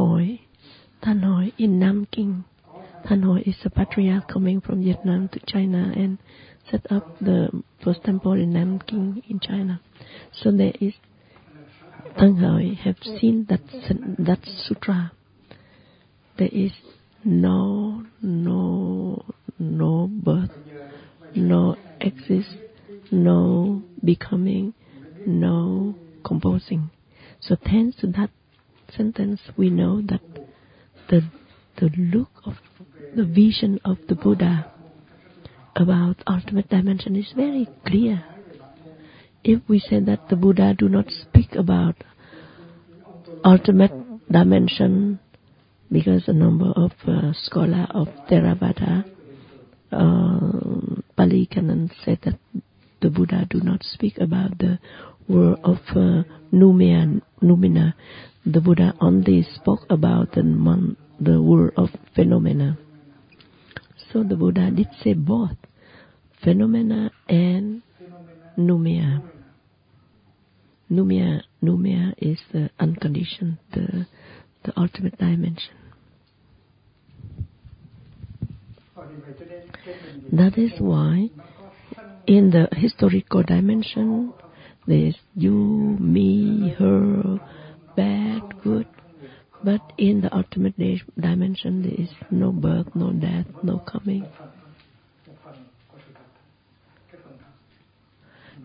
[1.06, 6.18] Tan Hoi in Nam Tan Hoi is a patriarch coming from Vietnam to China and
[6.72, 9.80] set up the first temple in Nanking in China.
[10.34, 10.95] So there is
[12.18, 13.62] Tan Hoi have seen that
[14.18, 15.12] that sutra.
[16.39, 16.72] There is
[17.24, 19.26] no no
[19.60, 20.58] no birth,
[21.36, 22.49] no exist,
[23.12, 24.74] no becoming,
[25.28, 25.93] no
[26.26, 26.89] composing.
[27.41, 28.32] So thanks to that
[28.97, 30.44] sentence, we know that
[31.10, 31.22] the
[31.78, 32.56] the look of
[33.16, 34.72] the vision of the Buddha
[35.76, 38.24] about ultimate dimension is very clear.
[39.43, 41.95] If we say that the Buddha do not speak about
[43.43, 43.91] ultimate
[44.32, 45.20] dimension,
[45.91, 49.06] because a number of uh, scholars of Theravada,
[49.91, 52.39] uh, Pali Canon said that
[53.01, 54.80] the Buddha do not speak about the
[55.28, 57.93] world of uh, Numia, noumena.
[58.45, 62.77] The Buddha only spoke about the, mon- the world of phenomena.
[64.11, 65.57] So the Buddha did say both
[66.43, 67.81] phenomena and
[68.57, 69.21] Numia.
[70.89, 74.05] Numia, Numia is the unconditioned, the,
[74.63, 75.73] the ultimate dimension.
[80.31, 81.29] That is why
[82.27, 84.33] in the historical dimension,
[84.88, 85.51] there is you,
[85.99, 87.39] me, her,
[87.95, 88.88] bad, good.
[89.63, 90.75] But in the ultimate
[91.19, 94.27] dimension, there is no birth, no death, no coming.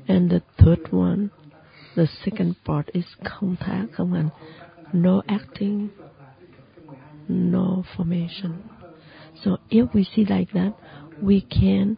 [0.09, 1.31] And the third one,
[1.97, 4.31] the second part is không thác, không.
[4.93, 5.91] No acting,
[7.29, 8.63] no formation.
[9.45, 10.75] So if we see like that,
[11.23, 11.97] we can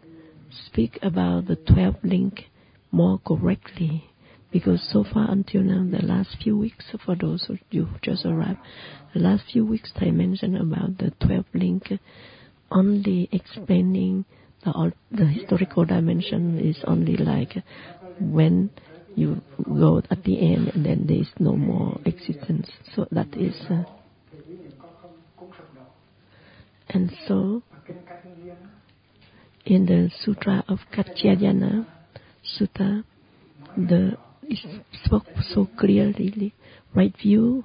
[0.67, 2.45] speak about the 12 link
[2.91, 4.05] more correctly.
[4.53, 8.27] Because so far until now, the last few weeks, for those of you who just
[8.27, 8.59] arrived,
[9.15, 11.93] the last few weeks I mentioned about the 12 link,
[12.71, 14.27] only explaining
[14.65, 17.55] the, the historical dimension is only like
[18.21, 18.71] when
[19.15, 22.69] you go at the end and then there is no more existence.
[22.95, 23.85] So that is, uh,
[26.91, 27.63] and so
[29.65, 31.87] in the Sutra of Katyayana
[32.59, 33.05] Sutta,
[33.77, 34.17] the
[34.53, 36.55] it spoke so clearly,
[36.95, 37.65] right view,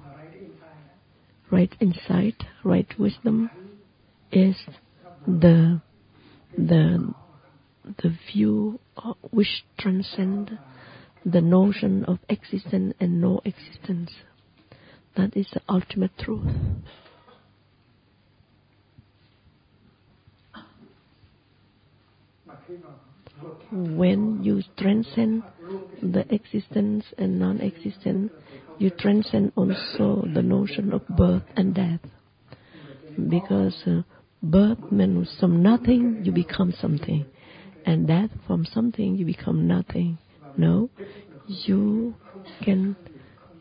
[1.51, 3.51] right insight, right wisdom
[4.31, 4.55] is
[5.25, 5.81] the
[6.57, 7.13] the
[8.01, 10.59] the view uh, which transcend
[11.25, 14.11] the notion of existence and no existence.
[15.15, 16.51] That is the ultimate truth.
[23.71, 25.43] When you transcend
[26.01, 28.31] the existence and non existence,
[28.77, 31.99] you transcend also the notion of birth and death.
[33.29, 34.03] Because uh,
[34.41, 37.25] birth means from nothing you become something,
[37.85, 40.17] and death from something you become nothing.
[40.55, 40.89] No,
[41.47, 42.15] you
[42.63, 42.95] can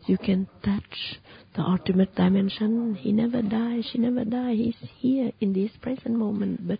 [0.05, 1.19] you can touch
[1.55, 2.95] the ultimate dimension.
[2.95, 4.57] He never dies, she never dies.
[4.57, 6.79] He's here in this present moment, but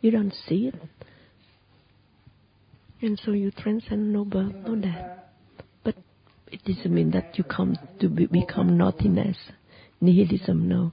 [0.00, 0.74] you don't see it.
[3.04, 5.18] And so you transcend no birth, no death.
[5.84, 5.94] But
[6.50, 9.36] it doesn't mean that you come to be, become nothingness.
[10.00, 10.92] Nihilism, no.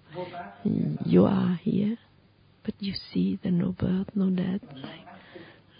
[1.05, 1.97] You are here,
[2.66, 5.07] but you see the no birth, no death, like,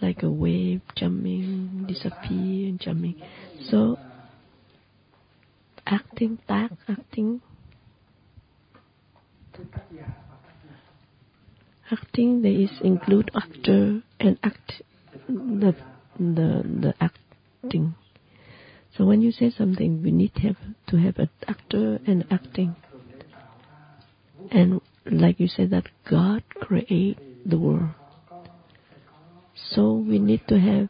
[0.00, 3.20] like a wave jumping, disappear, jumping.
[3.68, 3.98] So
[5.86, 7.42] acting, tác, acting.
[11.90, 14.80] Acting, there is include actor and act,
[15.28, 15.76] the,
[16.18, 17.94] the, the acting.
[18.96, 20.56] So when you say something, we need to have,
[20.88, 22.76] to have an actor and acting.
[24.50, 27.90] And like you said that God create the world.
[29.70, 30.88] So we need to have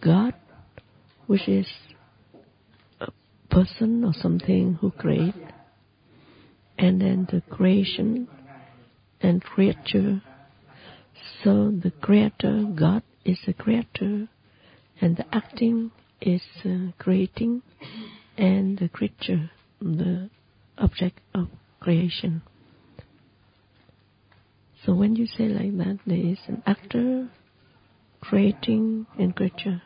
[0.00, 0.34] God,
[1.26, 1.66] which is
[3.00, 3.10] a
[3.50, 5.34] person or something who create,
[6.78, 8.28] and then the creation
[9.20, 10.22] and creature.
[11.42, 14.28] So the creator, God, is the creator,
[15.00, 15.90] and the acting
[16.20, 17.62] is uh, creating,
[18.36, 20.30] and the creature, the
[20.76, 21.48] object of
[21.80, 22.42] creation.
[24.84, 27.28] So when you say like that, there is an actor
[28.20, 29.82] creating and creature.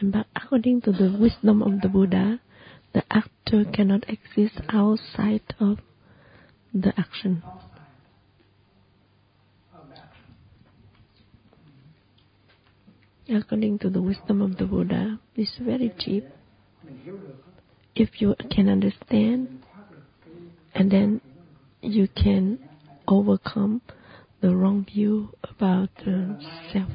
[0.00, 2.40] And but according to the wisdom of the Buddha,
[2.92, 5.78] the actor cannot exist outside of
[6.72, 7.42] the action.
[13.30, 16.24] According to the wisdom of the Buddha, it's very cheap.
[17.94, 19.62] If you can understand,
[20.74, 21.20] and then
[21.82, 22.58] you can
[23.06, 23.82] overcome
[24.40, 26.34] the wrong view about uh,
[26.72, 26.90] self.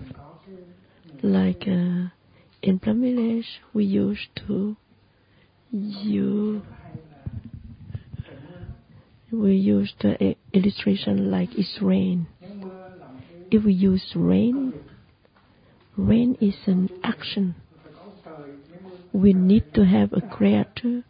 [1.22, 2.10] Like uh,
[2.62, 3.02] in Plum
[3.74, 4.76] we used to
[5.72, 6.64] you
[9.32, 12.28] we used the illustration like it's rain.
[13.52, 14.74] If we use rain,
[15.98, 17.56] rain is an action.
[19.12, 21.04] We need to have a creator,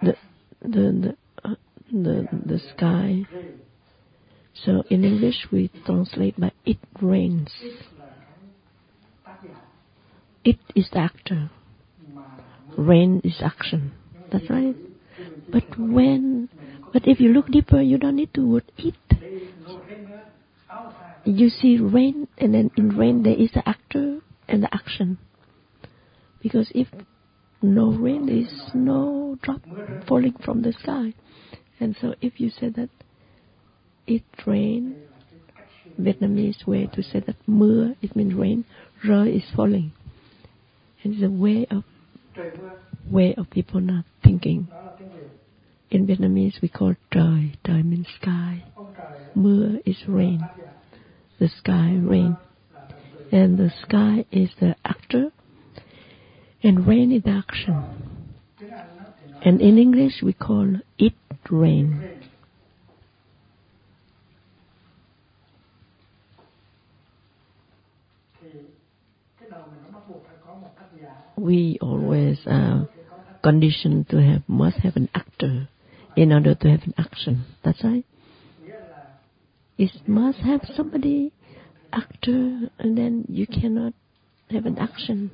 [0.00, 0.16] the
[0.60, 1.54] the the uh,
[1.90, 3.26] the, the sky.
[4.64, 7.50] So in English we translate by it rains.
[10.44, 11.50] It is the actor.
[12.76, 13.92] Rain is action.
[14.30, 14.76] That's right.
[15.50, 16.48] But when,
[16.92, 18.94] but if you look deeper, you don't need to word it.
[21.24, 25.18] You see rain, and then in rain there is the actor and the action.
[26.42, 26.88] Because if
[27.62, 29.60] no rain, there is no drop
[30.08, 31.14] falling from the sky.
[31.78, 32.90] And so if you say that
[34.06, 34.96] it rain,
[36.00, 38.64] Vietnamese way to say that mưa, it means rain,
[39.04, 39.92] rơi is falling.
[41.04, 41.84] And it's a way of
[43.10, 44.68] way of people not thinking.
[45.90, 47.52] In Vietnamese, we call trời.
[47.64, 48.64] Trời means sky.
[49.36, 50.40] Mưa is rain.
[51.42, 52.36] The sky, rain.
[53.32, 55.32] And the sky is the actor,
[56.62, 57.82] and rain is the action.
[59.44, 61.14] And in English, we call it
[61.50, 62.00] rain.
[71.36, 72.84] we always uh,
[73.42, 75.68] conditioned to have must have an actor
[76.14, 77.44] in order to have an action.
[77.64, 78.04] That's right.
[79.78, 81.32] It must have somebody
[81.92, 83.94] actor, and then you cannot
[84.50, 85.30] have an action.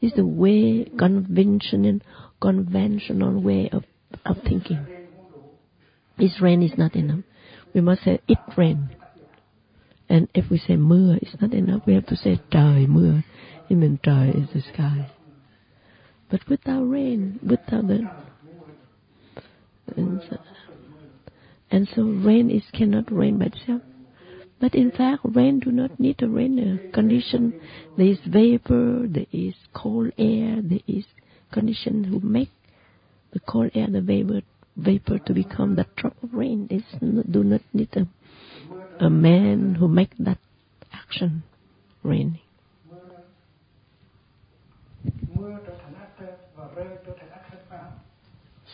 [0.00, 2.00] It's the way conventional
[2.40, 3.84] conventional way of
[4.24, 4.86] of thinking.
[6.18, 7.20] This rain is not enough.
[7.74, 8.90] We must say it rain.
[10.08, 11.82] And if we say mưa, it's not enough.
[11.86, 13.24] We have to say trời mưa.
[13.68, 15.10] It means trời is the sky.
[16.30, 18.08] But without rain, without the
[21.70, 23.82] and so, rain is cannot rain by itself.
[24.60, 27.60] But in fact, rain do not need a rain condition.
[27.96, 31.04] There is vapor, there is cold air, there is
[31.52, 32.50] condition who make
[33.32, 34.40] the cold air, the vapor,
[34.76, 36.68] vapor to become the drop of rain.
[36.70, 36.84] It
[37.30, 40.38] do not need a, a man who make that
[40.92, 41.42] action
[42.02, 42.40] raining.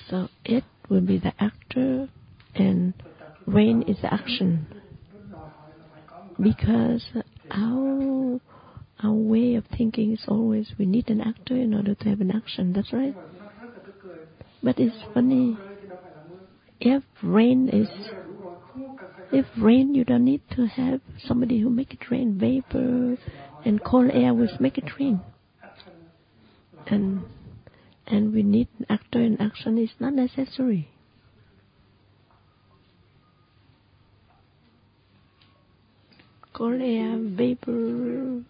[0.08, 2.08] So it will be the actor
[2.54, 2.94] and
[3.46, 4.66] rain is action.
[6.40, 7.04] Because
[7.50, 8.40] our
[9.02, 12.30] our way of thinking is always we need an actor in order to have an
[12.30, 12.72] action.
[12.72, 13.14] That's right.
[14.62, 15.56] But it's funny.
[16.80, 17.88] If rain is
[19.32, 22.38] if rain, you don't need to have somebody who make it rain.
[22.38, 23.16] Vapor
[23.64, 25.20] and cold air will make it rain.
[26.86, 27.22] And
[28.06, 30.91] and we need an actor in action is not necessary.
[36.60, 38.42] Air, vapor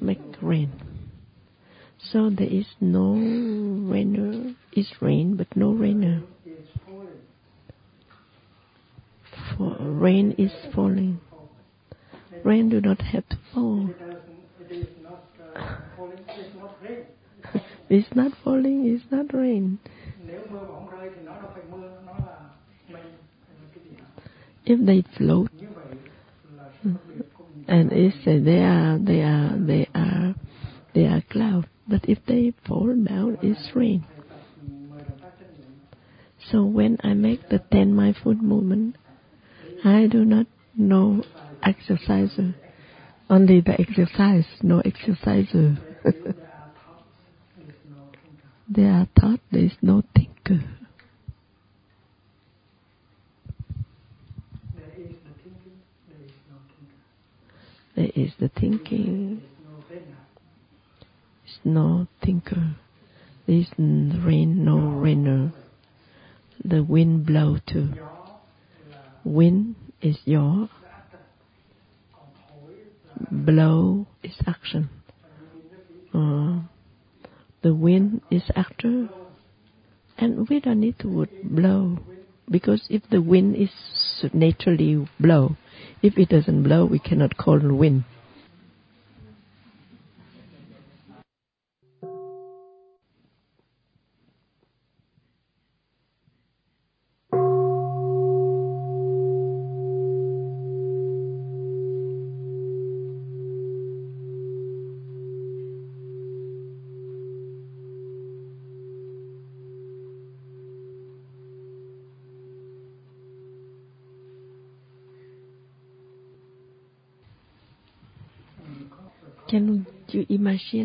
[0.00, 0.70] make rain.
[1.98, 6.22] So there is no rainer It's rain, but no rainer.
[6.46, 6.66] is.
[9.56, 11.20] For rain is falling.
[12.44, 13.90] Rain do not have to fall.
[17.90, 18.36] It's not rain.
[18.42, 18.86] Falling.
[18.86, 19.78] It's not rain.
[24.64, 25.50] If they float
[27.68, 30.34] And it's they are they are they are
[30.94, 31.68] they are cloud.
[31.88, 34.04] But if they fall down, it's rain.
[36.50, 38.96] So when I make the ten mindful movement,
[39.84, 41.24] I do not know
[41.62, 42.54] exerciser.
[43.30, 45.78] Only the exercise, no exerciser.
[48.68, 50.64] There are thoughts, there is no thinker.
[54.74, 55.40] they are thought.
[56.10, 56.92] There is no thinker.
[57.94, 59.42] There is the thinking,
[61.44, 62.76] is no thinker.
[63.46, 65.52] There is rain, no rainer.
[66.64, 67.90] The wind blow too.
[69.24, 70.68] Wind is your,
[73.30, 74.88] blow is action.
[76.14, 76.60] Uh,
[77.62, 79.08] the wind is actor,
[80.18, 81.98] and we don't need to blow
[82.50, 83.70] because if the wind is
[84.32, 85.56] naturally blow,
[86.02, 88.04] if it doesn't blow, we cannot call it wind.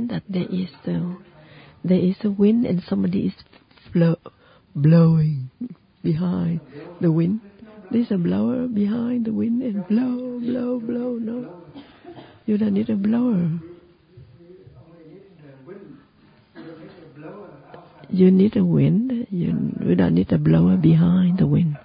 [0.09, 1.17] That there is a,
[1.83, 3.33] there is a wind and somebody is
[3.93, 4.17] blow,
[4.75, 5.49] blowing
[6.03, 6.61] behind
[6.99, 7.41] the wind?
[7.89, 11.15] There's a blower behind the wind and blow, blow, blow.
[11.15, 11.61] No,
[12.45, 13.49] you don't need a blower.
[18.09, 19.27] You need a wind.
[19.29, 21.77] You, we don't need a blower behind the wind.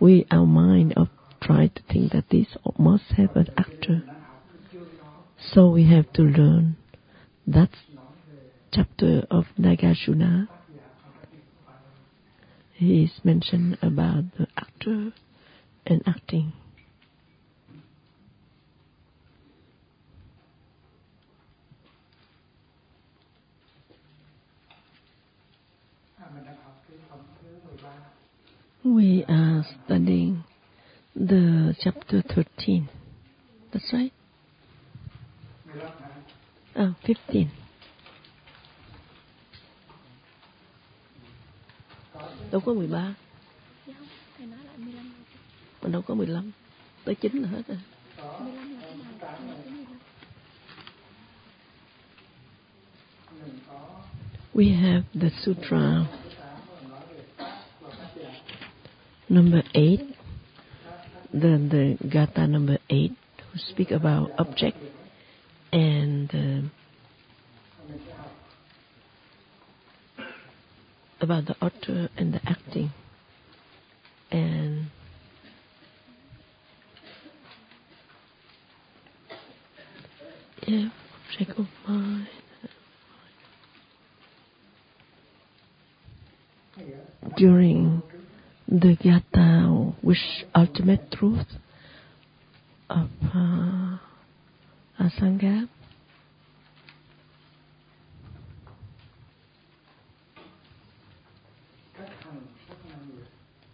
[0.00, 1.08] We, our mind, of
[1.42, 2.46] try to think that this
[2.78, 4.02] must have an actor.
[5.52, 6.76] So we have to learn
[7.46, 7.70] that
[8.72, 10.48] chapter of Nagarjuna.
[12.74, 15.12] He is mentioned about the actor
[15.86, 16.52] and acting.
[26.24, 28.00] à, mình đang học cái phẩm thứ 13
[28.84, 30.36] We are studying
[31.14, 32.86] the chapter 13.
[33.72, 34.12] That's right?
[36.74, 36.90] 15?
[36.90, 37.46] Oh, 15.
[42.50, 43.14] Đâu có 13,
[43.86, 44.06] Dạ không,
[44.38, 45.12] thầy nói lại 15
[45.82, 46.50] mà đâu có 15.
[47.04, 47.78] Tới 9 là hết rồi.
[48.40, 49.04] 15 là cái nào?
[54.54, 56.06] We have the sutra
[59.28, 60.12] number 8,
[61.32, 63.16] the, the gata number 8,
[63.52, 64.76] who speak about object
[65.74, 66.62] and uh,
[71.20, 72.92] about the author and the acting.
[74.30, 74.86] And
[80.62, 82.28] object of mind,
[87.36, 88.00] during
[88.68, 90.18] the gatha, which
[90.54, 91.46] ultimate truth
[92.88, 93.98] of uh,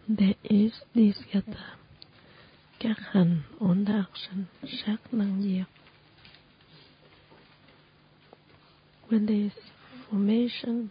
[0.09, 1.77] There is this gatha.
[2.79, 5.81] Các hành on the action, sát năng diệt.
[9.11, 9.53] when this
[10.09, 10.91] formation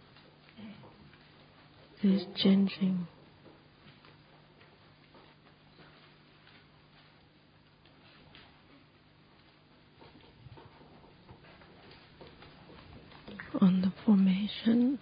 [2.02, 3.06] is changing.
[13.60, 14.98] on the formation.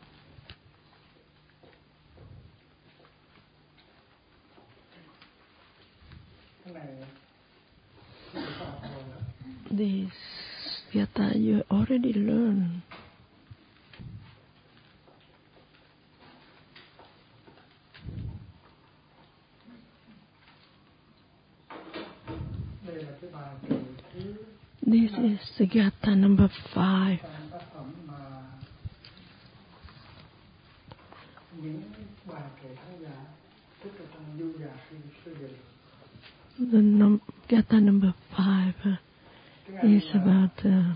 [9.71, 10.11] This
[10.93, 12.83] yata you already learned.
[24.83, 27.21] This is Sugyata number five.
[36.59, 38.97] The num- Yata number five uh,
[39.83, 40.95] is about uh,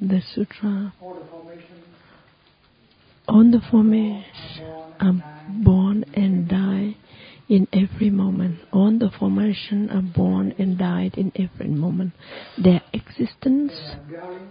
[0.00, 0.92] the sutra.
[1.00, 1.82] All the formation.
[3.28, 6.96] On the formation are born and die
[7.48, 8.58] in every moment.
[8.72, 12.12] On the formation are born and died in every moment.
[12.62, 13.72] Their existence,
[14.08, 14.50] their dwelling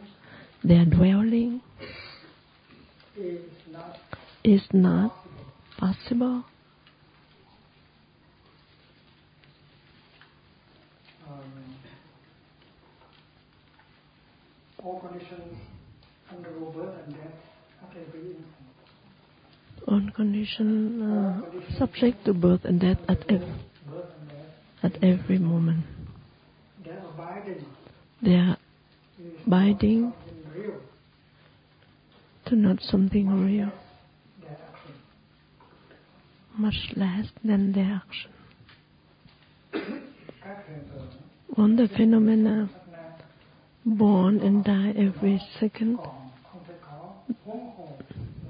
[0.64, 1.62] their dwelling
[3.18, 3.98] is not
[4.44, 5.14] is not
[5.78, 6.44] possible.
[11.30, 11.76] um,
[14.84, 15.58] all conditions
[16.32, 17.40] undergo birth and death
[17.82, 18.46] at every instant.
[19.88, 21.42] On condition uh,
[21.96, 23.42] subject to birth and death at ev-
[23.90, 25.84] Birth and death, at every moment.
[26.84, 27.66] their abiding
[28.24, 28.58] They are
[29.20, 30.12] is Abiding.
[30.14, 30.80] something real,
[32.46, 33.72] to not something real,
[34.42, 34.96] their action.
[36.58, 38.32] much less than their action.
[40.44, 41.08] Các hiện tượng
[41.58, 43.10] On the phenomena sắc na
[43.86, 47.14] born and die every second, còn không thể có
[47.46, 47.98] huống hồ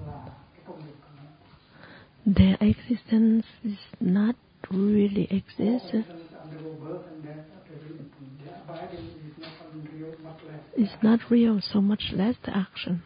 [0.07, 2.33] là cái công việc của nó.
[2.33, 4.35] their existence is not
[4.71, 5.91] really All exist.
[5.91, 8.29] conditions undergo birth and death at every instant.
[8.45, 10.63] Their abiding is not something real, much less.
[10.77, 13.01] It's not real, so much less the action.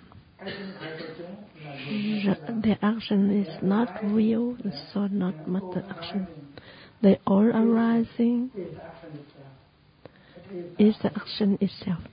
[2.64, 4.58] Their action is not real,
[4.94, 6.28] so not much action.
[7.02, 8.52] They all arising
[10.80, 12.00] Is the action itself.
[12.04, 12.10] The.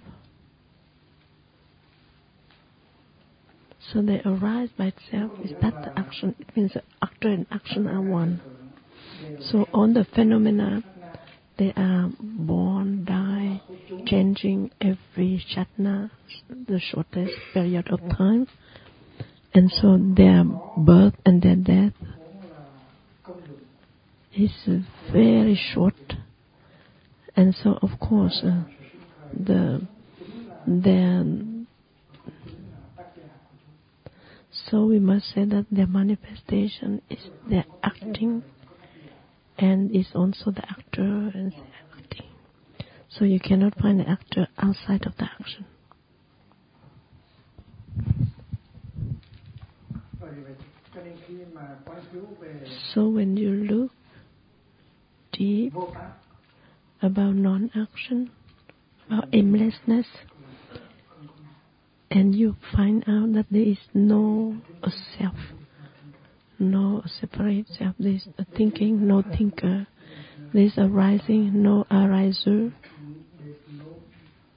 [3.93, 5.33] So they arise by itself.
[5.43, 6.35] Is that the action?
[6.39, 8.41] It means the actor and action are one.
[9.51, 10.83] So on the phenomena,
[11.59, 13.36] they are born, die,
[14.07, 16.11] changing every shatna,
[16.49, 18.47] the shortest period of time.
[19.55, 20.45] And so their
[20.77, 21.95] birth and their death
[24.37, 24.51] is
[25.13, 25.95] very short.
[27.35, 28.65] And so, of course, uh,
[29.33, 29.87] the
[30.67, 31.25] their
[34.71, 37.19] so we must say that their manifestation is
[37.49, 38.43] their acting,
[39.59, 41.53] and is also the actor and.
[43.19, 45.65] So you cannot find the actor outside of the action.
[52.93, 53.93] So when you look
[55.33, 55.73] deep
[57.01, 58.31] about non-action,
[59.07, 60.07] about aimlessness,
[62.11, 64.57] and you find out that there is no
[65.19, 65.35] self,
[66.59, 69.87] no separate self, there is a thinking, no thinker,
[70.53, 72.73] there is arising, no ariser,
[73.47, 73.85] there's no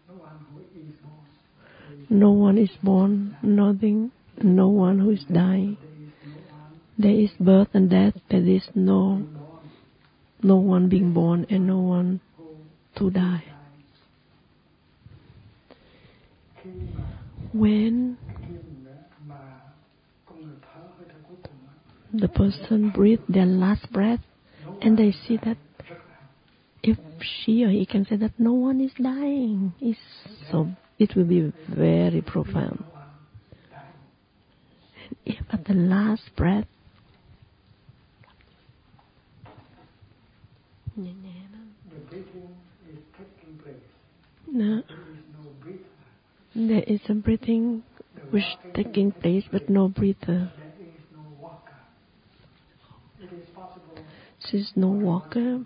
[0.07, 1.98] no one who is born.
[2.09, 5.77] No one is born, nothing, no one who is dying.
[6.97, 9.25] There is birth and death, there is no
[10.41, 12.21] no one being born and no one
[12.97, 13.43] to die.
[17.53, 18.17] When
[22.13, 24.21] the person breathe their last breath
[24.81, 25.57] and they see that
[26.83, 29.99] if she or he can say that no one is dying, it's
[30.51, 30.69] so
[30.99, 32.83] it will be very profound.
[35.25, 36.67] If at the last breath,
[40.95, 41.13] the
[46.55, 47.83] There is a breathing
[48.31, 50.51] which is taking place but no breather.
[53.19, 53.29] There
[54.53, 55.65] is no walker.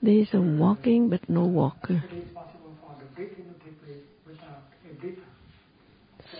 [0.00, 2.04] There is a walking but no walker.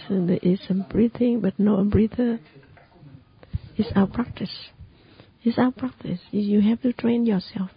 [0.06, 2.40] So there is some breathing but no breather.
[3.76, 4.54] It's our practice.
[5.44, 6.20] It's our practice.
[6.30, 7.70] You have to train yourself.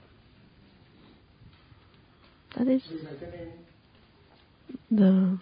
[2.58, 2.84] That is
[4.90, 5.40] the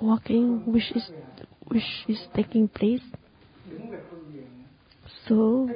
[0.00, 1.10] walking which is
[1.68, 3.02] which is taking place.
[5.28, 5.70] So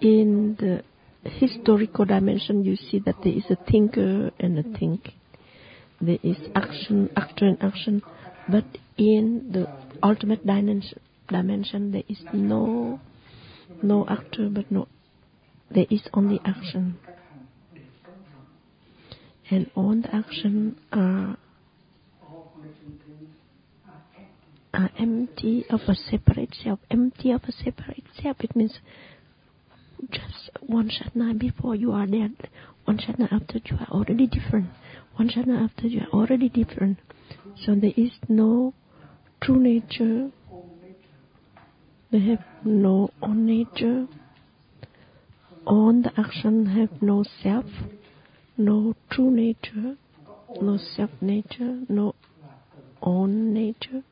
[0.00, 0.82] in the
[1.30, 5.10] historical dimension, you see that there is a thinker and a think.
[6.00, 8.02] There is action, actor, and action.
[8.48, 8.64] But
[8.98, 9.68] in the
[10.02, 10.98] ultimate dimension,
[11.28, 13.00] dimension there is no
[13.82, 14.88] no actor, but no
[15.70, 16.98] there is only action,
[19.50, 21.36] and all the action are
[24.74, 26.80] are empty of a separate self.
[26.90, 28.36] Empty of a separate self.
[28.40, 28.78] It means
[30.10, 32.32] just one shatna before you are dead,
[32.84, 34.68] one shatna after you are already different.
[35.16, 36.98] One shatna after you are already different.
[37.64, 38.74] So there is no
[39.40, 40.30] true nature.
[42.10, 44.06] They have no own nature.
[45.66, 47.66] All the action have no self,
[48.56, 49.96] no true nature,
[50.60, 52.14] no self nature, no
[53.00, 54.02] own nature.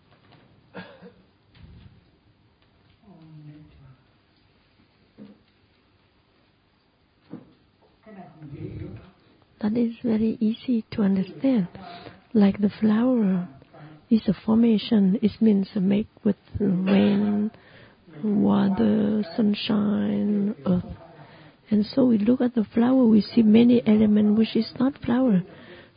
[9.61, 11.69] That is very easy to understand.
[12.33, 13.49] Like the flower
[14.09, 17.51] is a formation, it means made with rain,
[18.25, 20.85] water, sunshine, earth.
[21.71, 25.43] And so we look at the flower, we see many elements which is not flower.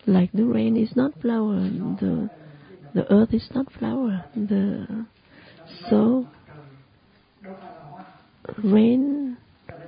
[0.05, 2.29] Like the rain is not flower, the
[2.93, 4.25] the earth is not flower.
[4.35, 5.05] The
[5.89, 6.27] so
[8.63, 9.32] rain,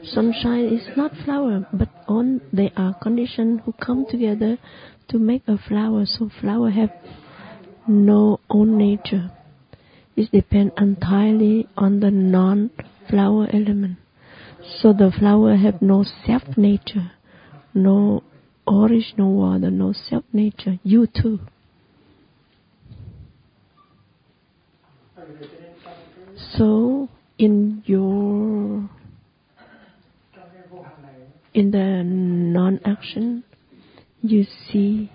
[0.03, 4.57] sunshine is not flower, but on they are conditions who come together
[5.09, 6.05] to make a flower.
[6.05, 6.91] So flower have
[7.87, 9.31] no own nature.
[10.15, 13.97] It depends entirely on the non-flower element.
[14.79, 17.11] So the flower have no self nature,
[17.73, 18.23] no
[18.67, 20.79] original water, no self nature.
[20.83, 21.39] You too.
[26.57, 28.89] So in your
[30.35, 31.13] trong cái vô hành này
[31.55, 33.43] in the non-action,
[34.21, 35.09] you see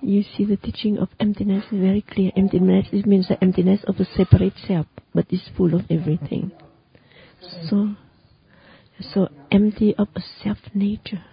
[0.00, 2.30] you see the teaching of emptiness is very clear.
[2.36, 6.52] Emptiness it means the emptiness of a separate self, but it's full of everything.
[7.68, 7.94] So
[9.00, 11.24] so empty of a self nature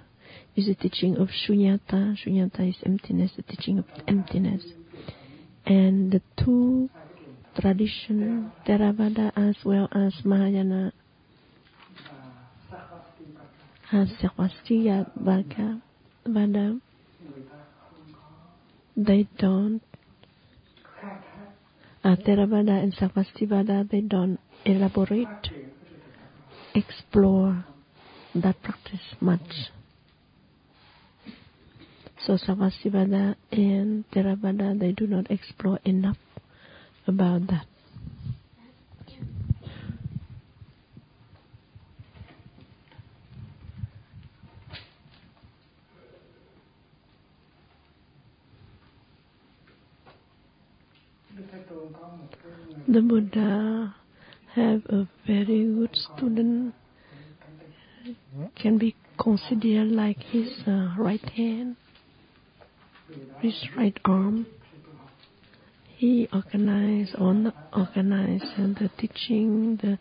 [0.55, 2.15] is the teaching of Shunyata.
[2.17, 4.63] Shunyata is emptiness, the teaching of emptiness.
[5.65, 6.89] And the two
[7.59, 10.93] tradition, Theravada as well as Mahayana
[17.25, 18.33] người ta không có
[18.95, 19.79] they don't,
[22.03, 25.51] uh, Theravada and Sarvastivada, they don't elaborate,
[26.73, 27.65] explore
[28.33, 29.71] that practice much.
[32.25, 36.17] So Sarvastivada and Theravada, they do not explore enough
[37.07, 37.74] about that.
[52.87, 53.93] The Buddha
[54.53, 56.73] have a very good student,
[58.55, 61.75] can be considered like his uh, right hand,
[63.41, 64.45] his right arm.
[65.97, 69.99] He organized on the teaching, the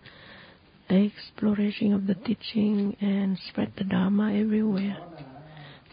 [0.89, 4.98] exploration of the teaching, and spread the Dharma everywhere.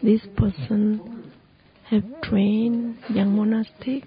[0.02, 1.32] This person
[1.90, 4.04] have trained young monastic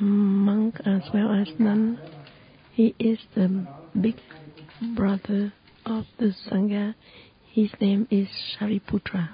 [0.00, 1.98] monk as well as nun.
[2.72, 3.66] He is the
[4.00, 4.16] big
[4.94, 5.52] brother
[5.84, 6.94] of the Sangha.
[7.52, 8.28] His name is
[8.58, 9.30] Shariputra.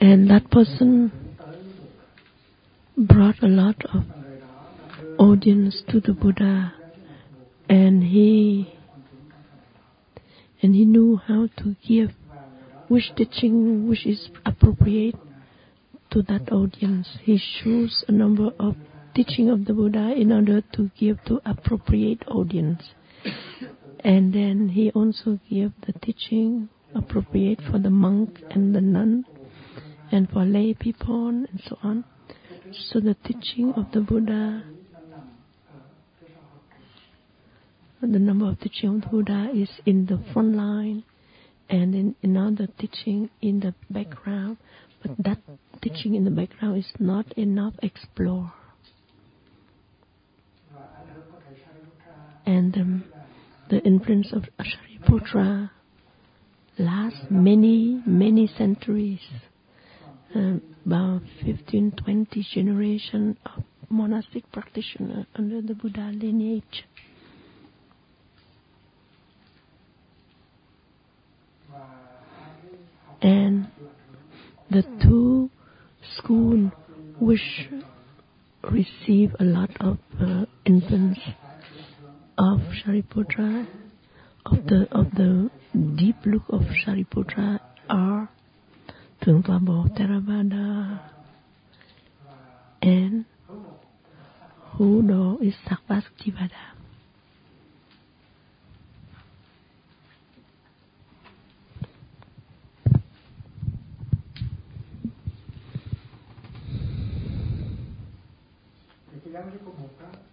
[0.00, 1.12] And that person
[2.96, 4.02] brought a lot of
[5.18, 6.72] audience to the Buddha
[7.68, 8.74] and he
[10.60, 12.10] and he knew how to give
[12.92, 15.14] which teaching which is appropriate
[16.10, 17.08] to that audience.
[17.22, 18.76] He chose a number of
[19.14, 22.82] teaching of the Buddha in order to give to appropriate audience.
[24.00, 29.24] And then he also gave the teaching appropriate for the monk and the nun
[30.10, 32.04] and for lay people and so on.
[32.90, 34.64] So the teaching of the Buddha
[38.02, 41.04] the number of teaching of the Buddha is in the front line
[41.72, 44.58] and in another teaching in the background.
[45.02, 45.38] But that
[45.80, 48.52] teaching in the background is not enough explore.
[50.74, 52.12] và ảnh hưởng của thầy Sariputta
[52.44, 53.02] And um,
[53.68, 55.68] the influence of Shariputra
[56.78, 59.20] lasts many, many centuries.
[60.34, 66.84] Uh, about 15, 20 generation of monastic practitioner under the Buddha lineage.
[73.22, 73.68] And
[74.70, 75.50] the two
[76.16, 76.70] school
[77.20, 77.68] which
[78.70, 81.18] receive a lot of uh, influence
[82.38, 83.66] of Shariputra,
[84.46, 85.50] of the of the
[85.96, 88.28] deep look of Shariputra are
[89.24, 91.00] Bộ Theravada
[92.82, 93.24] and
[94.74, 96.81] Hudo is Sarvastivada.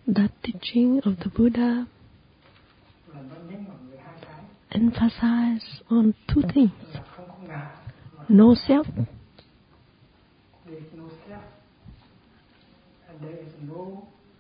[0.08, 1.88] That teaching of the Buddha
[4.72, 6.74] emphasizes on two things
[8.28, 8.88] no self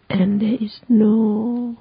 [0.09, 1.77] and there is no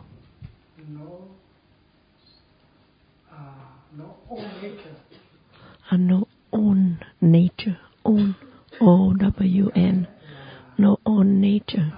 [5.90, 8.36] and uh, no own nature, own
[8.80, 10.06] O W N,
[10.76, 11.97] no own nature.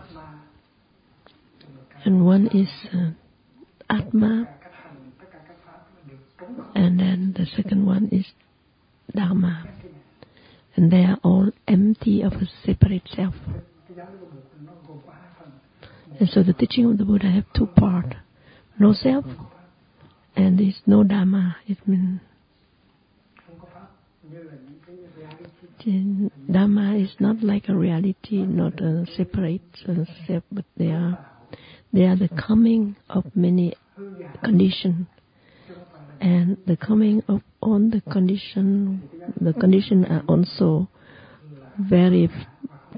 [2.05, 3.11] And one is uh,
[3.91, 4.49] Atma,
[6.75, 8.25] and then the second one is
[9.15, 9.69] Dharma,
[10.77, 13.35] and they are all empty of a separate self.
[16.19, 18.17] And so the teaching of the Buddha have two parts:
[18.79, 19.25] no self,
[20.37, 21.57] and there's no Dharma.
[21.67, 22.21] It means
[26.51, 31.30] Dharma is not like a reality, not a separate uh, self, but they are
[31.93, 33.75] they are the coming of many
[34.43, 34.95] là
[36.21, 39.09] and the coming of all the condition,
[39.41, 40.89] the condition are also
[41.79, 42.29] very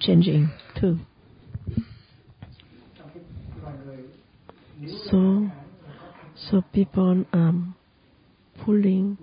[0.01, 0.51] changing
[0.81, 0.99] too.
[5.09, 5.49] So,
[6.35, 7.55] so people are
[8.65, 9.17] pulling,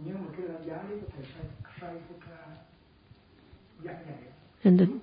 [4.63, 5.01] and the,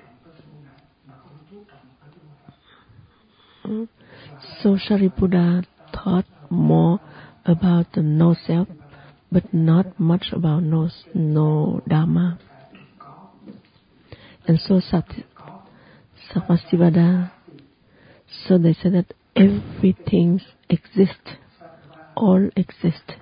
[4.62, 7.00] so Shariputra taught more
[7.44, 8.68] about the no self,
[9.30, 12.38] but not much about no no Dharma.
[14.46, 15.08] And so Sat,
[16.32, 17.32] Sarvastivada,
[18.46, 21.30] so they said that everything exists,
[22.16, 23.14] all exist.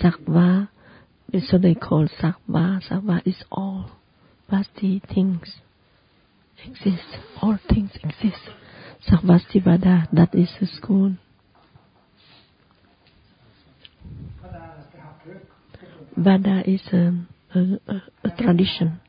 [0.00, 0.68] Sarva,
[1.48, 2.80] so they call Sarva.
[2.88, 3.90] Sarva is all.
[4.50, 5.54] Vasti things
[6.64, 7.18] exist.
[7.42, 8.50] All things exist.
[9.08, 11.16] Sarvastivada, that is the school.
[16.16, 17.12] Vada is a,
[17.54, 19.00] a, a, a tradition,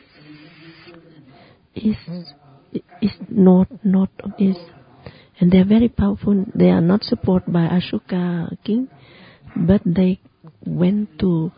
[1.75, 2.33] east,
[3.01, 4.59] east, north, north of east.
[5.39, 6.45] And they are very powerful.
[6.53, 8.89] They are not supported by Ashoka king,
[9.55, 10.19] but they
[10.65, 11.51] went to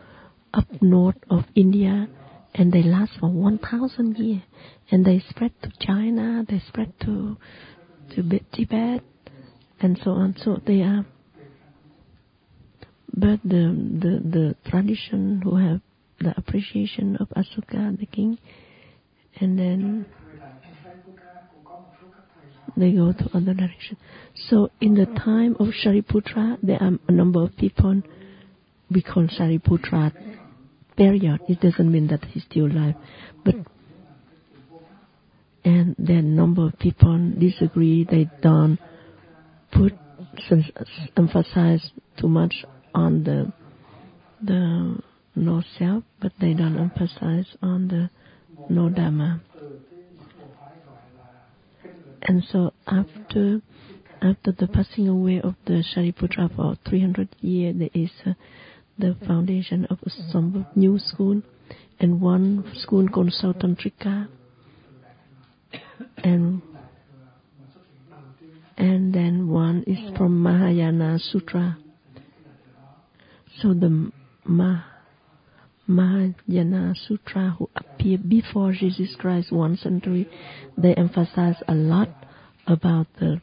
[0.54, 2.08] up north of India
[2.54, 4.42] and they last for 1000 years.
[4.90, 7.36] And they spread to China, they spread to,
[8.14, 9.02] to Tibet,
[9.80, 10.36] and so on.
[10.38, 11.04] So they are,
[13.12, 14.20] but the, the,
[14.64, 15.80] the tradition who have
[16.20, 18.38] the appreciation of Ashoka, the king,
[19.40, 20.06] and then
[22.76, 23.96] they go to other direction.
[24.48, 28.02] So in the time of Shariputra, there are a number of people
[28.90, 30.12] we call Shariputra
[30.96, 31.40] period.
[31.48, 32.94] It doesn't mean that he's still alive,
[33.44, 33.54] but
[35.64, 38.04] and then number of people disagree.
[38.08, 38.78] They don't
[39.70, 39.92] put
[41.16, 42.54] emphasize too much
[42.94, 43.52] on the
[44.44, 44.98] the
[45.34, 48.10] no self, but they don't emphasize on the
[48.68, 49.40] no dharma.
[52.22, 53.60] And so after
[54.20, 58.34] after the passing away of the Shariputra for 300 years, there is uh,
[58.96, 59.98] the foundation of
[60.30, 61.42] some new school
[61.98, 64.28] and one school called Sautrantika.
[66.18, 66.62] And
[68.76, 71.78] and then one is from Mahayana Sutra.
[73.60, 74.10] So the
[74.44, 74.82] Ma,
[75.86, 80.28] Mahayana Sutra, who appeared before Jesus Christ one century,
[80.76, 82.08] they emphasize a lot
[82.66, 83.40] about the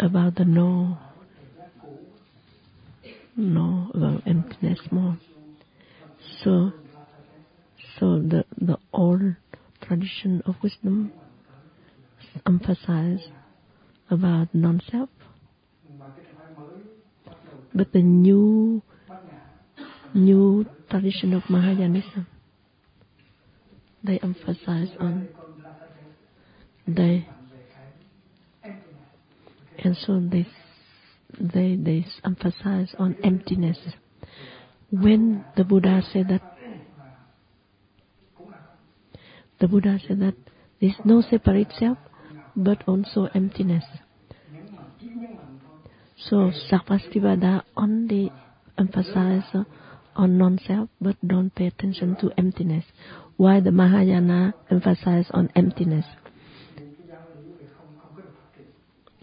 [0.00, 0.98] about the no,
[3.36, 5.18] no about emptiness more.
[6.42, 6.72] So,
[7.98, 9.36] so the the old
[9.82, 11.12] tradition of wisdom
[12.46, 13.28] emphasize
[14.10, 15.10] about non-self,
[17.74, 18.82] but the new
[20.14, 22.26] new tradition of Mahayanism
[24.04, 25.28] they emphasize on
[26.86, 27.26] they
[29.78, 30.46] and so they
[31.40, 33.78] they they emphasize on emptiness.
[34.90, 36.42] When the buddha said that
[39.60, 40.34] the buddha said that
[40.80, 41.98] there's no separate self
[42.56, 43.84] but also emptiness.
[46.16, 48.32] So Sarvastivada only
[48.76, 49.44] emphasize
[50.18, 52.84] on non-self but don't pay attention to emptiness
[53.36, 56.04] Why the mahayana emphasize on emptiness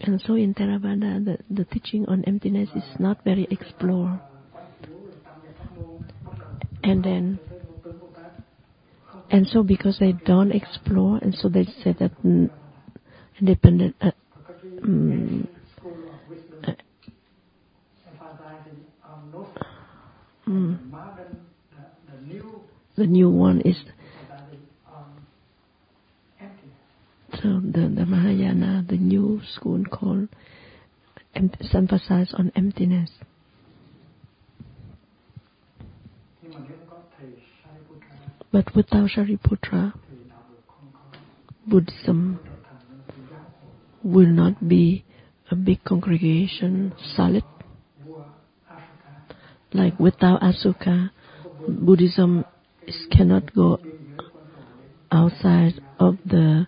[0.00, 4.20] and so in Theravada, the, the teaching on emptiness is not very explored.
[6.84, 7.40] And then,
[9.30, 12.12] and so because they don't explore, and so they say that
[13.40, 14.10] independent, uh,
[14.84, 15.48] mm,
[16.64, 16.72] uh,
[20.46, 20.78] mm,
[22.96, 23.76] the new one is
[27.34, 30.28] so the, the Mahayana, the new school called
[31.34, 33.10] em- emphasize on emptiness.
[38.52, 39.92] But without Shariputra,
[41.66, 42.40] Buddhism
[44.02, 45.04] will not be
[45.50, 47.44] a big congregation, solid.
[49.74, 51.10] Like without Ashoka,
[51.68, 52.44] Buddhism
[53.10, 53.78] cannot go
[55.10, 56.66] outside of the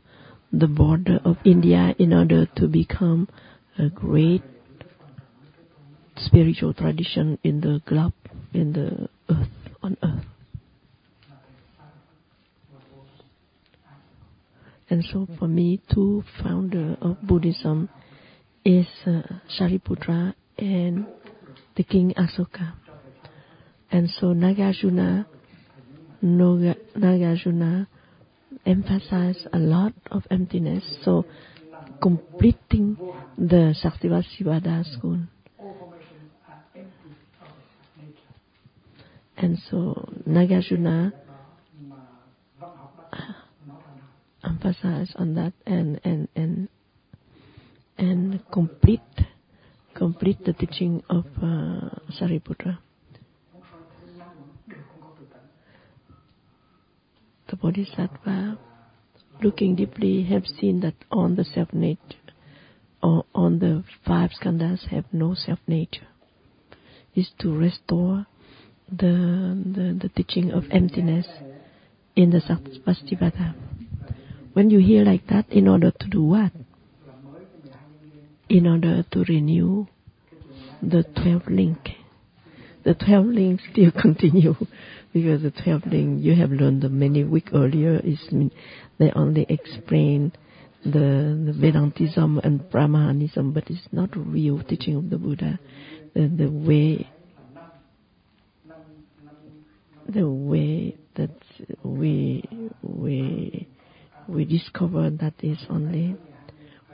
[0.52, 3.28] the border of India in order to become
[3.78, 4.42] a great
[6.16, 8.14] spiritual tradition in the globe,
[8.54, 9.48] in the earth,
[9.82, 10.24] on earth.
[14.90, 17.90] And so for me, two founder of Buddhism
[18.64, 19.20] is uh,
[19.58, 21.06] Shariputra and
[21.76, 22.72] the King Asoka.
[23.90, 25.26] And so Nagarjuna,
[26.22, 27.86] Nagarjuna
[28.66, 30.84] emphasize a lot of emptiness.
[31.04, 31.24] So
[32.00, 32.96] completing
[33.36, 35.20] the Shaktivasivada school.
[39.36, 41.12] And so Nagarjuna
[44.44, 46.68] emphasize on that and and and
[47.96, 49.00] and complete
[49.94, 52.78] complete the teaching of uh, Sariputra.
[57.48, 58.58] The Bodhisattva,
[59.42, 62.00] looking deeply, have seen that on the self nature,
[63.02, 66.06] or on the five skandhas have no self nature.
[67.14, 68.26] Is to restore
[68.90, 71.26] the, the the teaching of emptiness
[72.14, 73.54] in the Sarvastivada.
[74.52, 76.52] When you hear like that, in order to do what?
[78.48, 79.86] In order to renew
[80.82, 81.78] the 12 link.
[82.84, 84.54] The 12 links still continue
[85.12, 88.18] because the 12 link you have learned many week earlier is
[88.98, 90.32] they only explain
[90.84, 95.58] the, the Vedantism and Brahmanism, but it's not real teaching of the Buddha.
[96.14, 97.08] The, the way,
[100.08, 101.30] the way that
[101.82, 102.48] we
[102.82, 103.68] we
[104.28, 106.16] we discover that is only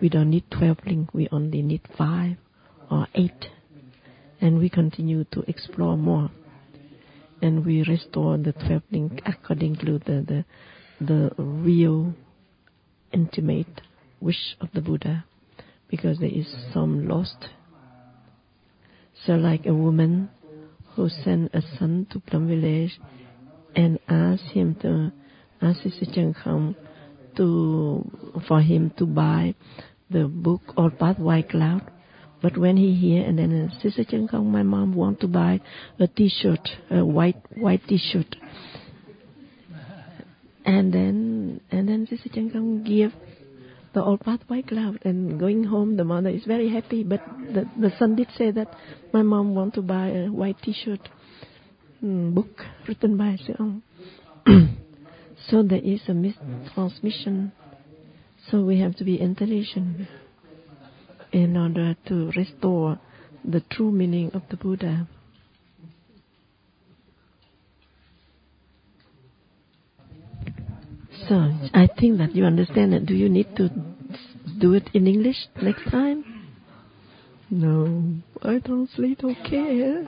[0.01, 2.36] we don't need 12 link, we only need five
[2.91, 3.47] or eight,
[4.41, 6.31] and we continue to explore more,
[7.45, 10.45] and we restore the 12 link according to the the,
[11.05, 12.15] the real
[13.12, 13.83] intimate
[14.19, 15.27] wish of the Buddha,
[15.91, 17.49] because there is some lost.
[19.27, 20.31] So, like a woman
[20.97, 22.99] who sent a son to Plum Village
[23.77, 25.12] and asked him to
[25.61, 25.83] ask
[26.15, 26.75] Chan Khong
[27.37, 28.11] to
[28.49, 29.55] for him to buy
[30.11, 31.91] the book or Path White Cloud.
[32.45, 35.62] But when he hear and then Sister Chan Khong, my mom want to buy
[35.99, 38.37] a T-shirt, a white white T-shirt,
[40.66, 43.15] and then and then Sister Chan Khong give
[43.95, 47.03] the old path white cloud and going home the mother is very happy.
[47.03, 47.23] But
[47.55, 48.69] the, the son did say that
[49.11, 51.09] my mom want to buy a white t-shirt
[52.05, 53.81] mm, book written by Seong.
[55.49, 57.53] so there is a mistransmission
[58.51, 60.07] so we have to be intelligent
[61.35, 62.98] in order to restore
[63.44, 65.09] the true meaning of the Buddha.
[71.28, 71.35] So
[71.74, 73.06] I think that you understand it.
[73.06, 73.69] Do you need to
[74.61, 76.24] do it in English next time?
[77.51, 80.06] No, I translate okay.